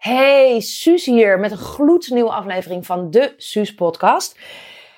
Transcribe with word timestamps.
Hey, 0.00 0.60
Suus 0.60 1.06
hier 1.06 1.38
met 1.38 1.50
een 1.50 1.56
gloednieuwe 1.56 2.30
aflevering 2.30 2.86
van 2.86 3.10
de 3.10 3.34
Suus 3.36 3.74
podcast. 3.74 4.38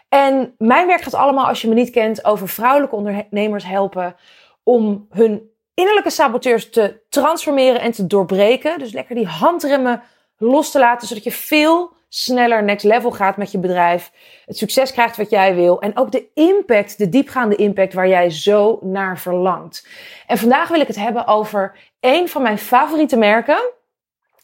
En 0.08 0.54
mijn 0.58 0.86
werk 0.86 1.02
gaat 1.02 1.14
allemaal, 1.14 1.46
als 1.46 1.62
je 1.62 1.68
me 1.68 1.74
niet 1.74 1.90
kent, 1.90 2.24
over 2.24 2.48
vrouwelijke 2.48 2.96
ondernemers 2.96 3.64
helpen 3.64 4.16
om 4.62 5.06
hun 5.10 5.50
innerlijke 5.74 6.10
saboteurs 6.10 6.70
te 6.70 7.00
transformeren 7.08 7.80
en 7.80 7.92
te 7.92 8.06
doorbreken. 8.06 8.78
Dus 8.78 8.92
lekker 8.92 9.14
die 9.14 9.26
handremmen 9.26 10.02
los 10.36 10.70
te 10.70 10.78
laten, 10.78 11.08
zodat 11.08 11.24
je 11.24 11.32
veel 11.32 11.92
sneller 12.08 12.62
next 12.62 12.84
level 12.84 13.10
gaat 13.10 13.36
met 13.36 13.52
je 13.52 13.58
bedrijf. 13.58 14.12
Het 14.46 14.56
succes 14.56 14.92
krijgt 14.92 15.16
wat 15.16 15.30
jij 15.30 15.54
wil. 15.54 15.80
En 15.80 15.96
ook 15.96 16.12
de 16.12 16.26
impact, 16.34 16.98
de 16.98 17.08
diepgaande 17.08 17.56
impact 17.56 17.92
waar 17.92 18.08
jij 18.08 18.30
zo 18.30 18.78
naar 18.82 19.18
verlangt. 19.18 19.86
En 20.26 20.38
vandaag 20.38 20.68
wil 20.68 20.80
ik 20.80 20.86
het 20.86 20.96
hebben 20.96 21.26
over 21.26 21.76
een 22.00 22.28
van 22.28 22.42
mijn 22.42 22.58
favoriete 22.58 23.16
merken 23.16 23.80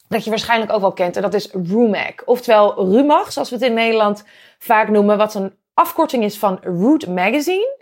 dat 0.09 0.23
je 0.23 0.29
waarschijnlijk 0.29 0.71
ook 0.71 0.81
wel 0.81 0.93
kent. 0.93 1.15
En 1.15 1.21
dat 1.21 1.33
is 1.33 1.51
Rumac. 1.51 2.21
Oftewel 2.25 2.91
Rumach, 2.91 3.31
zoals 3.31 3.49
we 3.49 3.55
het 3.55 3.65
in 3.65 3.73
Nederland 3.73 4.23
vaak 4.57 4.89
noemen. 4.89 5.17
Wat 5.17 5.33
een 5.33 5.53
afkorting 5.73 6.23
is 6.23 6.37
van 6.37 6.59
Root 6.61 7.07
Magazine. 7.07 7.77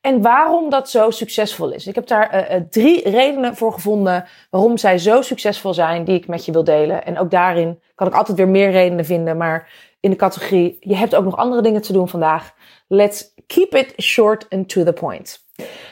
En 0.00 0.22
waarom 0.22 0.70
dat 0.70 0.90
zo 0.90 1.10
succesvol 1.10 1.72
is. 1.72 1.86
Ik 1.86 1.94
heb 1.94 2.06
daar 2.06 2.50
uh, 2.50 2.60
drie 2.70 3.10
redenen 3.10 3.56
voor 3.56 3.72
gevonden 3.72 4.24
waarom 4.50 4.76
zij 4.76 4.98
zo 4.98 5.22
succesvol 5.22 5.74
zijn, 5.74 6.04
die 6.04 6.16
ik 6.16 6.26
met 6.26 6.44
je 6.44 6.52
wil 6.52 6.64
delen. 6.64 7.04
En 7.04 7.18
ook 7.18 7.30
daarin 7.30 7.80
kan 7.94 8.06
ik 8.06 8.14
altijd 8.14 8.36
weer 8.36 8.48
meer 8.48 8.70
redenen 8.70 9.04
vinden. 9.04 9.36
Maar 9.36 9.70
in 10.00 10.10
de 10.10 10.16
categorie, 10.16 10.76
je 10.80 10.96
hebt 10.96 11.14
ook 11.14 11.24
nog 11.24 11.36
andere 11.36 11.62
dingen 11.62 11.82
te 11.82 11.92
doen 11.92 12.08
vandaag. 12.08 12.54
Let's 12.88 13.34
keep 13.46 13.74
it 13.74 14.02
short 14.02 14.46
and 14.48 14.68
to 14.68 14.84
the 14.84 14.92
point. 14.92 15.46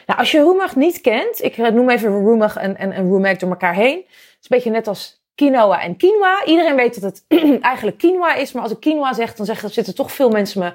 Nou, 0.07 0.19
als 0.19 0.31
je 0.31 0.41
Roemag 0.41 0.77
niet 0.77 1.01
kent, 1.01 1.43
ik 1.43 1.57
noem 1.57 1.91
even 1.91 2.11
Roemag 2.11 2.57
en, 2.57 2.77
en, 2.77 2.93
en 2.93 3.11
Rumac 3.11 3.41
door 3.41 3.51
elkaar 3.51 3.75
heen. 3.75 3.97
Het 3.97 4.39
is 4.41 4.51
een 4.51 4.57
beetje 4.57 4.71
net 4.71 4.87
als 4.87 5.21
quinoa 5.41 5.81
en 5.81 5.97
quinoa. 5.97 6.45
Iedereen 6.45 6.77
weet 6.77 7.01
dat 7.01 7.13
het 7.13 7.25
eigenlijk 7.73 7.99
quinoa 7.99 8.35
is, 8.35 8.53
maar 8.53 8.63
als 8.63 8.73
ik 8.73 8.81
quinoa 8.81 9.13
zeg, 9.13 9.35
dan 9.35 9.47
zitten 9.47 9.95
toch 9.95 10.13
veel 10.13 10.31
mensen 10.31 10.61
me 10.61 10.73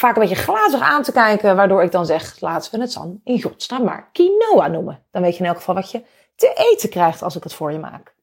vaak 0.00 0.16
een 0.16 0.22
beetje 0.22 0.42
glazig 0.42 0.80
aan 0.80 1.02
te 1.02 1.12
kijken, 1.12 1.56
waardoor 1.56 1.82
ik 1.82 1.92
dan 1.92 2.06
zeg, 2.06 2.40
laten 2.40 2.72
we 2.72 2.80
het 2.80 2.92
dan 2.92 3.20
in 3.24 3.42
godsnaam 3.42 3.84
maar 3.84 4.08
quinoa 4.12 4.66
noemen. 4.66 5.02
Dan 5.10 5.22
weet 5.22 5.36
je 5.36 5.42
in 5.42 5.48
elk 5.48 5.56
geval 5.56 5.74
wat 5.74 5.90
je 5.90 6.02
te 6.36 6.70
eten 6.72 6.88
krijgt 6.88 7.22
als 7.22 7.36
ik 7.36 7.42
het 7.42 7.54
voor 7.54 7.72
je 7.72 7.78
maak. 7.78 8.14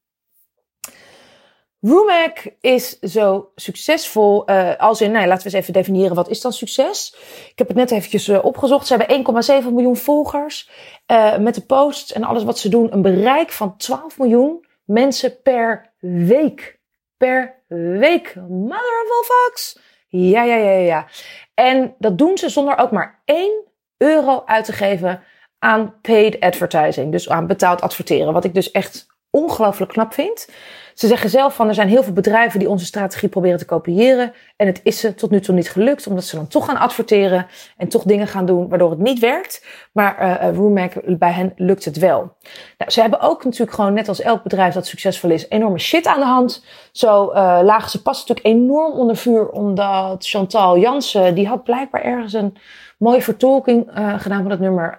Rumac 1.79 2.45
is 2.61 2.99
zo 2.99 3.51
succesvol 3.55 4.49
uh, 4.49 4.75
als 4.77 5.01
in, 5.01 5.11
nou, 5.11 5.27
laten 5.27 5.47
we 5.47 5.53
eens 5.53 5.61
even 5.61 5.73
definiëren, 5.73 6.15
wat 6.15 6.29
is 6.29 6.41
dan 6.41 6.53
succes? 6.53 7.15
Ik 7.51 7.57
heb 7.57 7.67
het 7.67 7.77
net 7.77 7.91
eventjes 7.91 8.27
uh, 8.27 8.45
opgezocht. 8.45 8.87
Ze 8.87 8.95
hebben 8.95 9.25
1,7 9.63 9.73
miljoen 9.73 9.97
volgers. 9.97 10.69
Uh, 11.11 11.37
met 11.37 11.55
de 11.55 11.61
posts 11.61 12.13
en 12.13 12.23
alles 12.23 12.43
wat 12.43 12.59
ze 12.59 12.69
doen, 12.69 12.93
een 12.93 13.01
bereik 13.01 13.51
van 13.51 13.77
12 13.77 14.17
miljoen 14.17 14.65
mensen 14.87 15.41
per 15.41 15.93
week. 15.99 16.79
Per 17.17 17.63
week. 17.67 18.35
Mother 18.47 19.03
of 19.03 19.11
all 19.11 19.23
fucks. 19.23 19.79
Ja, 20.07 20.43
ja, 20.43 20.55
ja, 20.55 20.71
ja. 20.71 21.07
En 21.53 21.95
dat 21.99 22.17
doen 22.17 22.37
ze 22.37 22.49
zonder 22.49 22.77
ook 22.77 22.91
maar 22.91 23.21
1 23.25 23.63
euro 23.97 24.43
uit 24.45 24.65
te 24.65 24.73
geven 24.73 25.23
aan 25.59 26.01
paid 26.01 26.39
advertising. 26.39 27.11
Dus 27.11 27.29
aan 27.29 27.47
betaald 27.47 27.81
adverteren. 27.81 28.33
Wat 28.33 28.43
ik 28.43 28.53
dus 28.53 28.71
echt 28.71 29.07
ongelooflijk 29.29 29.91
knap 29.91 30.13
vind. 30.13 30.49
Ze 30.97 31.07
zeggen 31.07 31.29
zelf 31.29 31.55
van 31.55 31.67
er 31.67 31.73
zijn 31.73 31.87
heel 31.87 32.03
veel 32.03 32.13
bedrijven 32.13 32.59
die 32.59 32.69
onze 32.69 32.85
strategie 32.85 33.29
proberen 33.29 33.57
te 33.57 33.65
kopiëren. 33.65 34.33
En 34.55 34.67
het 34.67 34.79
is 34.83 34.99
ze 34.99 35.15
tot 35.15 35.29
nu 35.29 35.39
toe 35.39 35.55
niet 35.55 35.71
gelukt, 35.71 36.07
omdat 36.07 36.23
ze 36.23 36.35
dan 36.35 36.47
toch 36.47 36.65
gaan 36.65 36.77
adverteren 36.77 37.47
en 37.77 37.87
toch 37.87 38.03
dingen 38.03 38.27
gaan 38.27 38.45
doen 38.45 38.69
waardoor 38.69 38.89
het 38.89 38.99
niet 38.99 39.19
werkt. 39.19 39.65
Maar 39.91 40.21
uh, 40.21 40.49
Rumac, 40.55 40.93
bij 41.05 41.31
hen 41.31 41.53
lukt 41.55 41.85
het 41.85 41.97
wel. 41.97 42.35
Nou, 42.77 42.91
ze 42.91 43.01
hebben 43.01 43.19
ook 43.19 43.43
natuurlijk 43.43 43.71
gewoon, 43.71 43.93
net 43.93 44.07
als 44.07 44.21
elk 44.21 44.43
bedrijf 44.43 44.73
dat 44.73 44.87
succesvol 44.87 45.29
is, 45.29 45.49
enorme 45.49 45.79
shit 45.79 46.07
aan 46.07 46.19
de 46.19 46.25
hand. 46.25 46.65
Zo 46.91 47.29
uh, 47.29 47.59
lagen 47.63 47.89
ze 47.89 48.01
pas 48.01 48.19
natuurlijk 48.19 48.47
enorm 48.47 48.93
onder 48.93 49.15
vuur, 49.15 49.49
omdat 49.49 50.25
Chantal 50.27 50.77
Jansen, 50.77 51.35
die 51.35 51.47
had 51.47 51.63
blijkbaar 51.63 52.01
ergens 52.01 52.33
een 52.33 52.57
mooie 52.97 53.21
vertolking 53.21 53.89
gedaan 54.17 54.41
van 54.41 54.51
het 54.51 54.59
nummer 54.59 54.97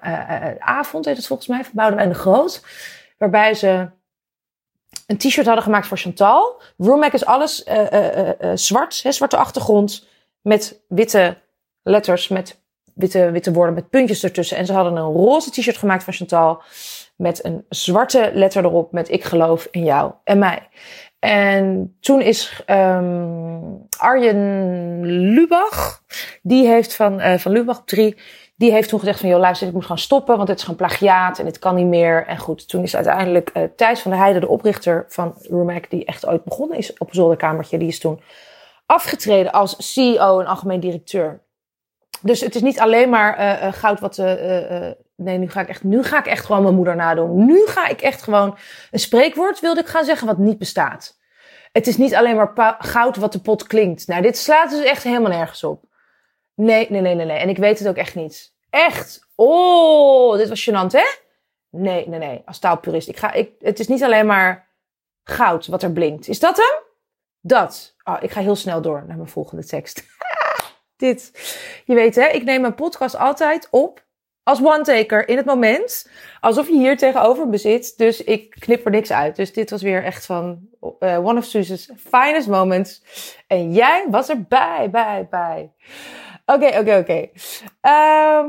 Avond, 0.58 1.04
heet 1.04 1.16
het 1.16 1.26
volgens 1.26 1.48
mij, 1.48 1.64
van 1.64 1.72
Boudewijn 1.74 2.08
de 2.08 2.14
Groot. 2.14 2.62
Waarbij 3.18 3.54
ze 3.54 3.96
een 5.08 5.18
t-shirt 5.18 5.46
hadden 5.46 5.64
gemaakt 5.64 5.86
voor 5.86 5.98
Chantal. 5.98 6.62
Roommac 6.76 7.12
is 7.12 7.24
alles 7.24 7.64
uh, 7.66 7.92
uh, 7.92 8.28
uh, 8.40 8.50
zwart, 8.54 9.02
hè, 9.02 9.12
zwarte 9.12 9.36
achtergrond 9.36 10.08
met 10.42 10.80
witte 10.88 11.36
letters, 11.82 12.28
met 12.28 12.60
witte, 12.94 13.30
witte 13.30 13.52
woorden 13.52 13.74
met 13.74 13.90
puntjes 13.90 14.24
ertussen. 14.24 14.56
En 14.56 14.66
ze 14.66 14.72
hadden 14.72 14.96
een 14.96 15.12
roze 15.12 15.50
t-shirt 15.50 15.76
gemaakt 15.76 16.04
van 16.04 16.12
Chantal 16.12 16.62
met 17.16 17.44
een 17.44 17.64
zwarte 17.68 18.30
letter 18.34 18.64
erop 18.64 18.92
met 18.92 19.10
ik 19.10 19.24
geloof 19.24 19.68
in 19.70 19.84
jou 19.84 20.12
en 20.24 20.38
mij. 20.38 20.68
En 21.18 21.96
toen 22.00 22.20
is 22.20 22.62
um, 22.66 23.86
Arjen 23.98 25.00
Lubach, 25.34 26.02
die 26.42 26.66
heeft 26.66 26.94
van, 26.94 27.38
van 27.38 27.52
Lubach 27.52 27.82
3, 27.84 28.16
die 28.58 28.72
heeft 28.72 28.88
toen 28.88 28.98
gezegd 28.98 29.20
van, 29.20 29.28
joh, 29.28 29.38
luister, 29.38 29.68
ik 29.68 29.72
moet 29.72 29.86
gaan 29.86 29.98
stoppen, 29.98 30.36
want 30.36 30.48
het 30.48 30.56
is 30.58 30.64
gewoon 30.64 30.78
plagiaat 30.78 31.38
en 31.38 31.46
het 31.46 31.58
kan 31.58 31.74
niet 31.74 31.86
meer. 31.86 32.26
En 32.26 32.38
goed, 32.38 32.68
toen 32.68 32.82
is 32.82 32.94
uiteindelijk 32.94 33.50
uh, 33.54 33.62
Thijs 33.76 34.00
van 34.00 34.10
der 34.10 34.20
Heijden, 34.20 34.40
de 34.40 34.48
oprichter 34.48 35.04
van 35.08 35.34
Rumac, 35.38 35.90
die 35.90 36.04
echt 36.04 36.26
ooit 36.26 36.44
begonnen 36.44 36.78
is 36.78 36.92
op 36.92 37.08
een 37.08 37.14
zolderkamertje, 37.14 37.78
die 37.78 37.88
is 37.88 37.98
toen 37.98 38.20
afgetreden 38.86 39.52
als 39.52 39.92
CEO 39.92 40.40
en 40.40 40.46
algemeen 40.46 40.80
directeur. 40.80 41.42
Dus 42.20 42.40
het 42.40 42.54
is 42.54 42.62
niet 42.62 42.80
alleen 42.80 43.08
maar 43.08 43.38
uh, 43.38 43.62
uh, 43.62 43.72
goud 43.72 44.00
wat... 44.00 44.16
nee, 45.16 45.38
nu 45.38 45.50
ga, 45.50 45.60
ik 45.60 45.68
echt, 45.68 45.84
nu 45.84 46.02
ga 46.02 46.18
ik 46.18 46.26
echt 46.26 46.44
gewoon 46.44 46.62
mijn 46.62 46.74
moeder 46.74 46.96
nadoen. 46.96 47.46
Nu 47.46 47.66
ga 47.66 47.88
ik 47.88 48.00
echt 48.00 48.22
gewoon... 48.22 48.56
Een 48.90 48.98
spreekwoord 48.98 49.60
wilde 49.60 49.80
ik 49.80 49.86
gaan 49.86 50.04
zeggen 50.04 50.26
wat 50.26 50.38
niet 50.38 50.58
bestaat. 50.58 51.18
Het 51.72 51.86
is 51.86 51.96
niet 51.96 52.14
alleen 52.14 52.36
maar 52.36 52.76
goud 52.78 53.16
wat 53.16 53.32
de 53.32 53.40
pot 53.40 53.66
klinkt. 53.66 54.06
Nou, 54.06 54.22
dit 54.22 54.36
slaat 54.38 54.70
dus 54.70 54.84
echt 54.84 55.02
helemaal 55.02 55.30
nergens 55.30 55.64
op. 55.64 55.87
Nee, 56.58 56.86
nee, 56.90 57.00
nee, 57.00 57.14
nee, 57.14 57.26
nee. 57.26 57.38
En 57.38 57.48
ik 57.48 57.56
weet 57.56 57.78
het 57.78 57.88
ook 57.88 57.96
echt 57.96 58.14
niet. 58.14 58.54
Echt. 58.70 59.28
Oh, 59.34 60.36
dit 60.36 60.48
was 60.48 60.70
gênant, 60.70 60.92
hè? 60.92 61.04
Nee, 61.70 62.08
nee, 62.08 62.18
nee. 62.18 62.42
Als 62.44 62.58
taalpurist. 62.58 63.08
Ik 63.08 63.16
ga, 63.16 63.32
ik, 63.32 63.50
het 63.58 63.78
is 63.78 63.88
niet 63.88 64.02
alleen 64.02 64.26
maar 64.26 64.68
goud 65.22 65.66
wat 65.66 65.82
er 65.82 65.92
blinkt. 65.92 66.28
Is 66.28 66.40
dat 66.40 66.56
hem? 66.56 66.82
Dat. 67.40 67.94
Oh, 68.04 68.16
ik 68.20 68.30
ga 68.30 68.40
heel 68.40 68.56
snel 68.56 68.82
door 68.82 69.04
naar 69.06 69.16
mijn 69.16 69.28
volgende 69.28 69.64
tekst. 69.64 70.04
dit. 70.96 71.32
Je 71.84 71.94
weet, 71.94 72.14
hè? 72.14 72.26
Ik 72.26 72.44
neem 72.44 72.60
mijn 72.60 72.74
podcast 72.74 73.16
altijd 73.16 73.68
op 73.70 74.06
als 74.42 74.62
one-taker 74.62 75.28
in 75.28 75.36
het 75.36 75.46
moment. 75.46 76.10
Alsof 76.40 76.68
je 76.68 76.78
hier 76.78 76.96
tegenover 76.96 77.48
me 77.48 77.56
zit. 77.56 77.96
Dus 77.96 78.24
ik 78.24 78.56
knip 78.58 78.84
er 78.84 78.90
niks 78.90 79.12
uit. 79.12 79.36
Dus 79.36 79.52
dit 79.52 79.70
was 79.70 79.82
weer 79.82 80.04
echt 80.04 80.26
van 80.26 80.68
uh, 81.00 81.26
one 81.26 81.38
of 81.38 81.44
Suze's 81.44 81.90
finest 81.96 82.48
moments. 82.48 83.02
En 83.46 83.72
jij 83.72 84.06
was 84.10 84.28
erbij, 84.28 84.88
bij, 84.90 85.26
bij. 85.30 85.72
Oké, 86.52 86.78
oké, 86.78 86.96
oké. 86.96 87.28
Ehm, 87.80 88.48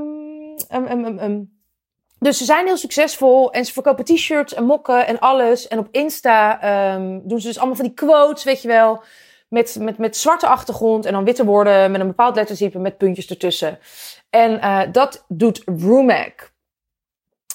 dus 2.20 2.38
ze 2.38 2.46
zijn 2.46 2.66
heel 2.66 2.78
succesvol 2.78 3.52
en 3.52 3.66
ze 3.66 3.74
verkopen 3.74 4.06
t-shirts 4.06 4.54
en 4.54 4.64
mokken 4.64 5.08
en 5.08 5.20
alles. 5.20 5.68
En 5.68 5.80
op 5.80 5.88
Insta 5.92 6.60
um, 6.96 7.22
doen 7.28 7.40
ze 7.40 7.48
dus 7.48 7.58
allemaal 7.58 7.76
van 7.76 7.86
die 7.86 7.94
quotes, 7.94 8.44
weet 8.44 8.62
je 8.62 8.68
wel. 8.68 9.04
Met, 9.50 9.78
met, 9.80 9.98
met 9.98 10.18
zwarte 10.18 10.48
achtergrond 10.48 11.06
en 11.06 11.14
dan 11.14 11.24
witte 11.24 11.46
woorden 11.46 11.92
met 11.92 12.02
een 12.02 12.08
bepaald 12.08 12.36
lettertype 12.36 12.80
met 12.80 12.98
puntjes 12.98 13.28
ertussen. 13.28 13.80
En 14.30 14.52
uh, 14.52 14.82
dat 14.92 15.26
doet 15.28 15.62
Rumac. 15.66 16.52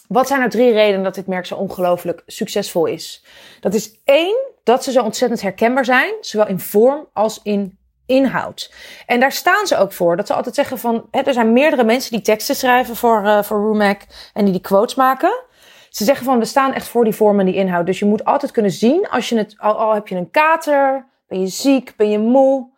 Wat 0.09 0.27
zijn 0.27 0.39
nou 0.39 0.51
drie 0.51 0.73
redenen 0.73 1.05
dat 1.05 1.15
dit 1.15 1.27
merk 1.27 1.47
zo 1.47 1.55
ongelooflijk 1.55 2.23
succesvol 2.27 2.87
is? 2.87 3.25
Dat 3.61 3.75
is 3.75 4.01
één, 4.05 4.37
dat 4.63 4.85
ze 4.85 4.93
zo 4.93 5.03
ontzettend 5.03 5.41
herkenbaar 5.41 5.85
zijn, 5.85 6.15
zowel 6.21 6.47
in 6.47 6.61
vorm 6.61 7.09
als 7.13 7.41
in 7.43 7.79
inhoud. 8.07 8.73
En 9.07 9.21
daar 9.21 9.33
staan 9.33 9.67
ze 9.67 9.77
ook 9.77 9.93
voor. 9.93 10.17
Dat 10.17 10.27
ze 10.27 10.35
altijd 10.35 10.55
zeggen 10.55 10.79
van, 10.79 11.07
hè, 11.11 11.21
er 11.21 11.33
zijn 11.33 11.53
meerdere 11.53 11.85
mensen 11.85 12.13
die 12.13 12.21
teksten 12.21 12.57
schrijven 12.57 12.97
voor, 12.97 13.23
uh, 13.25 13.43
voor 13.43 13.73
Rumac 13.73 14.01
en 14.33 14.45
die 14.45 14.53
die 14.53 14.63
quotes 14.63 14.95
maken. 14.95 15.43
Ze 15.91 16.05
zeggen 16.05 16.25
van, 16.25 16.39
we 16.39 16.45
staan 16.45 16.73
echt 16.73 16.89
voor 16.89 17.05
die 17.05 17.15
vorm 17.15 17.41
en 17.41 17.47
die 17.47 17.55
inhoud. 17.55 17.87
Dus 17.87 17.99
je 17.99 18.05
moet 18.05 18.25
altijd 18.25 18.53
kunnen 18.53 18.71
zien, 18.71 19.09
als 19.09 19.29
je 19.29 19.37
het, 19.37 19.55
al, 19.59 19.79
al 19.79 19.95
heb 19.95 20.09
je 20.09 20.17
een 20.17 20.31
kater, 20.31 21.07
ben 21.29 21.41
je 21.41 21.47
ziek, 21.47 21.93
ben 21.97 22.11
je 22.11 22.19
moe, 22.19 22.69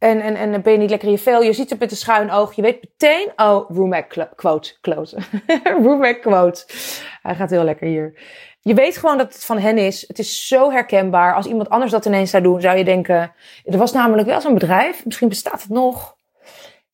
en, 0.00 0.20
en, 0.20 0.36
en 0.36 0.62
ben 0.62 0.72
je 0.72 0.78
niet 0.78 0.90
lekker 0.90 1.08
in 1.08 1.14
je 1.14 1.20
vel, 1.20 1.42
je 1.42 1.52
ziet 1.52 1.70
het 1.70 1.78
met 1.78 1.90
een 1.90 1.96
schuin 1.96 2.30
oog, 2.30 2.52
je 2.52 2.62
weet 2.62 2.82
meteen, 2.82 3.32
oh, 3.36 3.70
Rumac 3.70 4.28
quote, 4.36 4.80
quote. 4.80 5.16
Rumac 5.82 6.20
quote. 6.20 6.64
Hij 7.22 7.34
gaat 7.34 7.50
heel 7.50 7.64
lekker 7.64 7.86
hier. 7.86 8.14
Je 8.60 8.74
weet 8.74 8.96
gewoon 8.96 9.18
dat 9.18 9.32
het 9.32 9.44
van 9.44 9.58
hen 9.58 9.78
is. 9.78 10.04
Het 10.08 10.18
is 10.18 10.48
zo 10.48 10.70
herkenbaar. 10.70 11.34
Als 11.34 11.46
iemand 11.46 11.68
anders 11.68 11.92
dat 11.92 12.04
ineens 12.04 12.30
zou 12.30 12.42
doen, 12.42 12.60
zou 12.60 12.78
je 12.78 12.84
denken... 12.84 13.32
Er 13.64 13.78
was 13.78 13.92
namelijk 13.92 14.28
wel 14.28 14.40
zo'n 14.40 14.54
bedrijf, 14.54 15.04
misschien 15.04 15.28
bestaat 15.28 15.62
het 15.62 15.70
nog. 15.70 16.16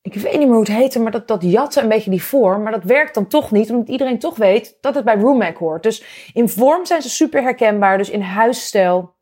Ik 0.03 0.15
weet 0.15 0.33
niet 0.33 0.41
meer 0.41 0.57
hoe 0.57 0.59
het 0.59 0.69
heette, 0.69 1.01
maar 1.01 1.13
dat, 1.13 1.29
dat 1.29 1.43
jatte 1.43 1.81
een 1.81 1.89
beetje 1.89 2.11
die 2.11 2.23
vorm. 2.23 2.63
Maar 2.63 2.73
dat 2.73 2.85
werkt 2.85 3.15
dan 3.15 3.27
toch 3.27 3.51
niet, 3.51 3.71
omdat 3.71 3.89
iedereen 3.89 4.19
toch 4.19 4.37
weet 4.37 4.77
dat 4.81 4.95
het 4.95 5.05
bij 5.05 5.17
Roomac 5.17 5.57
hoort. 5.57 5.83
Dus 5.83 6.31
in 6.33 6.49
vorm 6.49 6.87
zijn 6.87 7.03
ze 7.03 7.09
super 7.09 7.43
herkenbaar. 7.43 7.99
Dus 7.99 8.11
in 8.11 8.21
huisstijl 8.21 9.15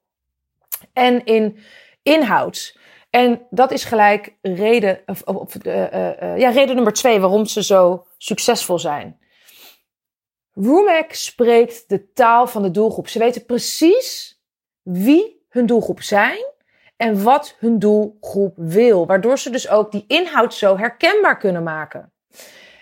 en 0.92 1.24
in 1.24 1.58
inhoud. 2.02 2.82
En 3.14 3.46
dat 3.50 3.70
is 3.70 3.84
gelijk 3.84 4.36
reden, 4.42 5.00
of, 5.06 5.22
of, 5.22 5.54
uh, 5.64 5.74
uh, 5.74 6.38
ja, 6.38 6.50
reden 6.50 6.74
nummer 6.74 6.92
twee 6.92 7.20
waarom 7.20 7.46
ze 7.46 7.62
zo 7.62 8.06
succesvol 8.18 8.78
zijn. 8.78 9.18
Rumac 10.52 11.12
spreekt 11.12 11.88
de 11.88 12.12
taal 12.12 12.46
van 12.46 12.62
de 12.62 12.70
doelgroep. 12.70 13.08
Ze 13.08 13.18
weten 13.18 13.44
precies 13.44 14.40
wie 14.82 15.44
hun 15.48 15.66
doelgroep 15.66 16.02
zijn 16.02 16.44
en 16.96 17.22
wat 17.22 17.56
hun 17.58 17.78
doelgroep 17.78 18.54
wil. 18.56 19.06
Waardoor 19.06 19.38
ze 19.38 19.50
dus 19.50 19.68
ook 19.68 19.92
die 19.92 20.04
inhoud 20.06 20.54
zo 20.54 20.76
herkenbaar 20.76 21.38
kunnen 21.38 21.62
maken. 21.62 22.12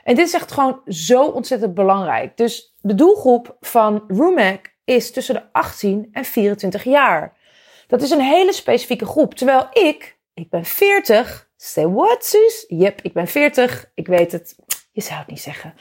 En 0.05 0.14
dit 0.14 0.26
is 0.26 0.34
echt 0.34 0.52
gewoon 0.52 0.81
zo 0.87 1.25
ontzettend 1.25 1.75
belangrijk. 1.75 2.37
Dus 2.37 2.76
de 2.81 2.94
doelgroep 2.94 3.56
van 3.61 4.05
Rumac 4.08 4.75
is 4.84 5.12
tussen 5.12 5.34
de 5.34 5.52
18 5.52 6.08
en 6.12 6.25
24 6.25 6.84
jaar. 6.84 7.37
Dat 7.87 8.02
is 8.02 8.11
een 8.11 8.20
hele 8.20 8.52
specifieke 8.52 9.06
groep. 9.06 9.34
Terwijl 9.34 9.69
ik, 9.73 10.20
ik 10.34 10.50
ben 10.50 10.64
40. 10.64 11.50
Say 11.56 11.87
what, 11.87 12.25
Suus? 12.25 12.64
Yep, 12.69 13.00
ik 13.02 13.12
ben 13.12 13.26
40. 13.26 13.90
Ik 13.94 14.06
weet 14.06 14.32
het. 14.32 14.56
Je 14.93 15.00
zou 15.00 15.19
het 15.19 15.26
niet 15.26 15.40
zeggen. 15.40 15.75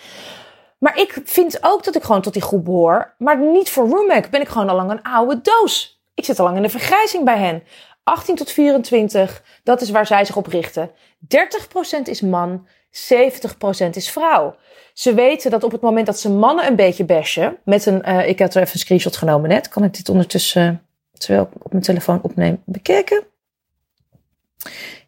Maar 0.78 1.00
ik 1.00 1.18
vind 1.24 1.58
ook 1.62 1.84
dat 1.84 1.96
ik 1.96 2.04
gewoon 2.04 2.22
tot 2.22 2.34
die 2.34 2.42
groep 2.42 2.66
behoor. 2.66 3.16
Maar 3.18 3.40
niet 3.40 3.70
voor 3.70 3.90
Rumac 3.90 4.30
ben 4.30 4.42
ik 4.42 4.48
gewoon 4.48 4.70
al 4.70 4.76
lang 4.76 4.92
een 4.92 5.04
oude 5.04 5.42
doos. 5.42 6.02
Ik 6.14 6.26
zit 6.26 6.40
al 6.40 6.46
lang 6.46 6.58
in 6.58 6.64
de 6.64 6.70
vergrijzing 6.70 7.26
bij 7.26 7.38
hen. 7.38 7.64
18 8.04 8.36
tot 8.36 8.52
24, 8.52 9.44
dat 9.64 9.82
is 9.82 9.90
waar 9.90 10.06
zij 10.06 10.26
zich 10.26 10.36
op 10.36 10.48
richten. 10.48 10.92
30% 10.92 12.02
is 12.04 12.22
man, 12.22 12.68
70% 12.92 13.90
is 13.92 14.10
vrouw. 14.10 14.56
Ze 14.94 15.14
weten 15.14 15.52
dat 15.52 15.64
op 15.64 15.72
het 15.72 15.82
moment 15.82 16.06
dat 16.06 16.20
ze 16.20 16.30
mannen 16.30 16.68
een 16.68 16.76
beetje 16.76 17.06
bashen, 17.06 17.58
met 17.66 17.86
een, 17.86 18.10
uh, 18.10 18.28
ik 18.28 18.40
heb 18.40 18.54
er 18.54 18.62
even 18.62 18.74
een 18.74 18.80
screenshot 18.80 19.18
genomen 19.18 19.50
net, 19.50 19.70
kan 19.70 19.84
ik 19.84 19.94
dit 19.94 20.10
ondertussen, 20.10 20.86
terwijl 21.18 21.50
ik 21.54 21.66
op 21.66 21.72
mijn 21.72 21.84
telefoon 21.84 22.20
opneem, 22.22 22.62
bekijken? 22.66 23.24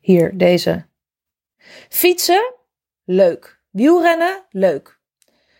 Hier, 0.02 0.38
deze. 0.38 0.86
Fietsen, 1.90 2.54
leuk. 3.04 3.62
Wielrennen, 3.70 4.44
leuk. 4.50 5.00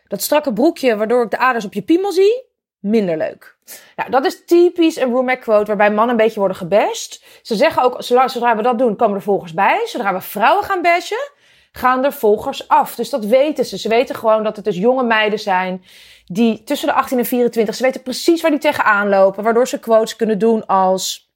Dat 0.08 0.22
strakke 0.22 0.54
broekje 0.54 0.96
waardoor 0.96 1.24
ik 1.24 1.32
de 1.32 1.38
aders 1.38 1.66
op 1.66 1.74
je 1.74 1.82
piemel 1.82 2.12
zie, 2.12 2.46
minder 2.80 3.18
leuk. 3.18 3.58
Nou, 3.96 4.10
dat 4.10 4.26
is 4.26 4.46
typisch 4.46 4.96
een 4.96 5.12
roommate 5.12 5.40
quote 5.40 5.66
waarbij 5.66 5.92
mannen 5.92 6.10
een 6.10 6.24
beetje 6.24 6.40
worden 6.40 6.58
gebashed. 6.58 7.24
Ze 7.42 7.56
zeggen 7.56 7.84
ook, 7.84 7.96
zodra 8.04 8.56
we 8.56 8.62
dat 8.62 8.78
doen, 8.78 8.96
komen 8.96 9.16
er 9.16 9.22
volgers 9.22 9.54
bij. 9.54 9.82
Zodra 9.86 10.14
we 10.14 10.22
vrouwen 10.22 10.64
gaan 10.64 10.82
bashen, 10.82 11.32
gaan 11.72 12.06
er 12.06 12.14
volgers 12.14 12.68
af. 12.68 12.96
Dus 12.96 13.10
dat 13.10 13.26
weten 13.26 13.66
ze. 13.66 13.78
Ze 13.78 13.90
weten 13.90 14.16
gewoon 14.16 14.44
dat 14.44 14.56
het 14.56 14.66
dus 14.66 14.78
jonge 14.78 15.04
meiden 15.04 15.40
zijn 15.40 15.84
die 16.26 16.64
tussen 16.64 16.88
de 16.88 16.94
18 16.94 17.18
en 17.18 17.26
24, 17.26 17.76
ze 17.76 17.84
weten 17.84 18.02
precies 18.02 18.42
waar 18.42 18.52
die 18.52 18.60
tegenaan 18.60 19.10
lopen. 19.10 19.44
Waardoor 19.44 19.68
ze 19.68 19.80
quotes 19.80 20.16
kunnen 20.16 20.40
doen 20.40 20.66
als... 20.66 21.32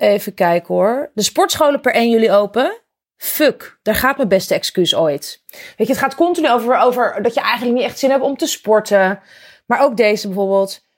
Even 0.00 0.34
kijken 0.34 0.74
hoor. 0.74 1.10
De 1.14 1.22
sportscholen 1.22 1.80
per 1.80 1.94
1 1.94 2.10
juli 2.10 2.30
open. 2.30 2.80
Fuck, 3.16 3.78
daar 3.82 3.94
gaat 3.94 4.16
mijn 4.16 4.28
beste 4.28 4.54
excuus 4.54 4.94
ooit. 4.94 5.42
Weet 5.50 5.86
je, 5.86 5.92
het 5.92 5.98
gaat 5.98 6.14
continu 6.14 6.50
over, 6.50 6.76
over 6.76 7.22
dat 7.22 7.34
je 7.34 7.40
eigenlijk 7.40 7.76
niet 7.76 7.84
echt 7.84 7.98
zin 7.98 8.10
hebt 8.10 8.22
om 8.22 8.36
te 8.36 8.46
sporten. 8.46 9.20
Maar 9.66 9.80
ook 9.80 9.96
deze 9.96 10.26
bijvoorbeeld. 10.26 10.88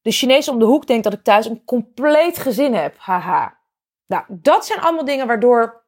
De 0.00 0.10
Chinees 0.10 0.48
om 0.48 0.58
de 0.58 0.64
hoek 0.64 0.86
denkt 0.86 1.04
dat 1.04 1.12
ik 1.12 1.22
thuis 1.22 1.46
een 1.46 1.64
compleet 1.64 2.38
gezin 2.38 2.74
heb. 2.74 2.94
Haha. 2.98 3.58
Nou, 4.06 4.24
dat 4.28 4.66
zijn 4.66 4.80
allemaal 4.80 5.04
dingen 5.04 5.26
waardoor 5.26 5.84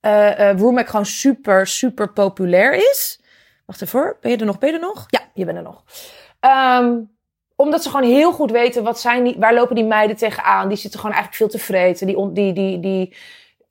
uh, 0.00 0.84
gewoon 0.86 1.06
super, 1.06 1.66
super 1.66 2.12
populair 2.12 2.72
is. 2.72 3.20
Wacht 3.66 3.82
even 3.82 4.16
Ben 4.20 4.30
je 4.30 4.36
er 4.36 4.46
nog? 4.46 4.58
Ben 4.58 4.68
je 4.68 4.74
er 4.74 4.80
nog? 4.80 5.06
Ja, 5.08 5.20
je 5.34 5.44
bent 5.44 5.56
er 5.56 5.62
nog. 5.62 5.84
Um, 6.40 7.11
omdat 7.62 7.82
ze 7.82 7.90
gewoon 7.90 8.10
heel 8.10 8.32
goed 8.32 8.50
weten 8.50 8.82
wat 8.82 9.00
zijn 9.00 9.24
die, 9.24 9.36
waar 9.38 9.54
lopen 9.54 9.74
die 9.74 9.84
meiden 9.84 10.16
tegenaan. 10.16 10.68
Die 10.68 10.76
zitten 10.76 11.00
gewoon 11.00 11.14
eigenlijk 11.14 11.42
veel 11.42 11.58
te 11.58 11.66
vreten. 11.66 12.06
Die, 12.06 12.32
die, 12.32 12.52
die, 12.52 12.80
die 12.80 13.14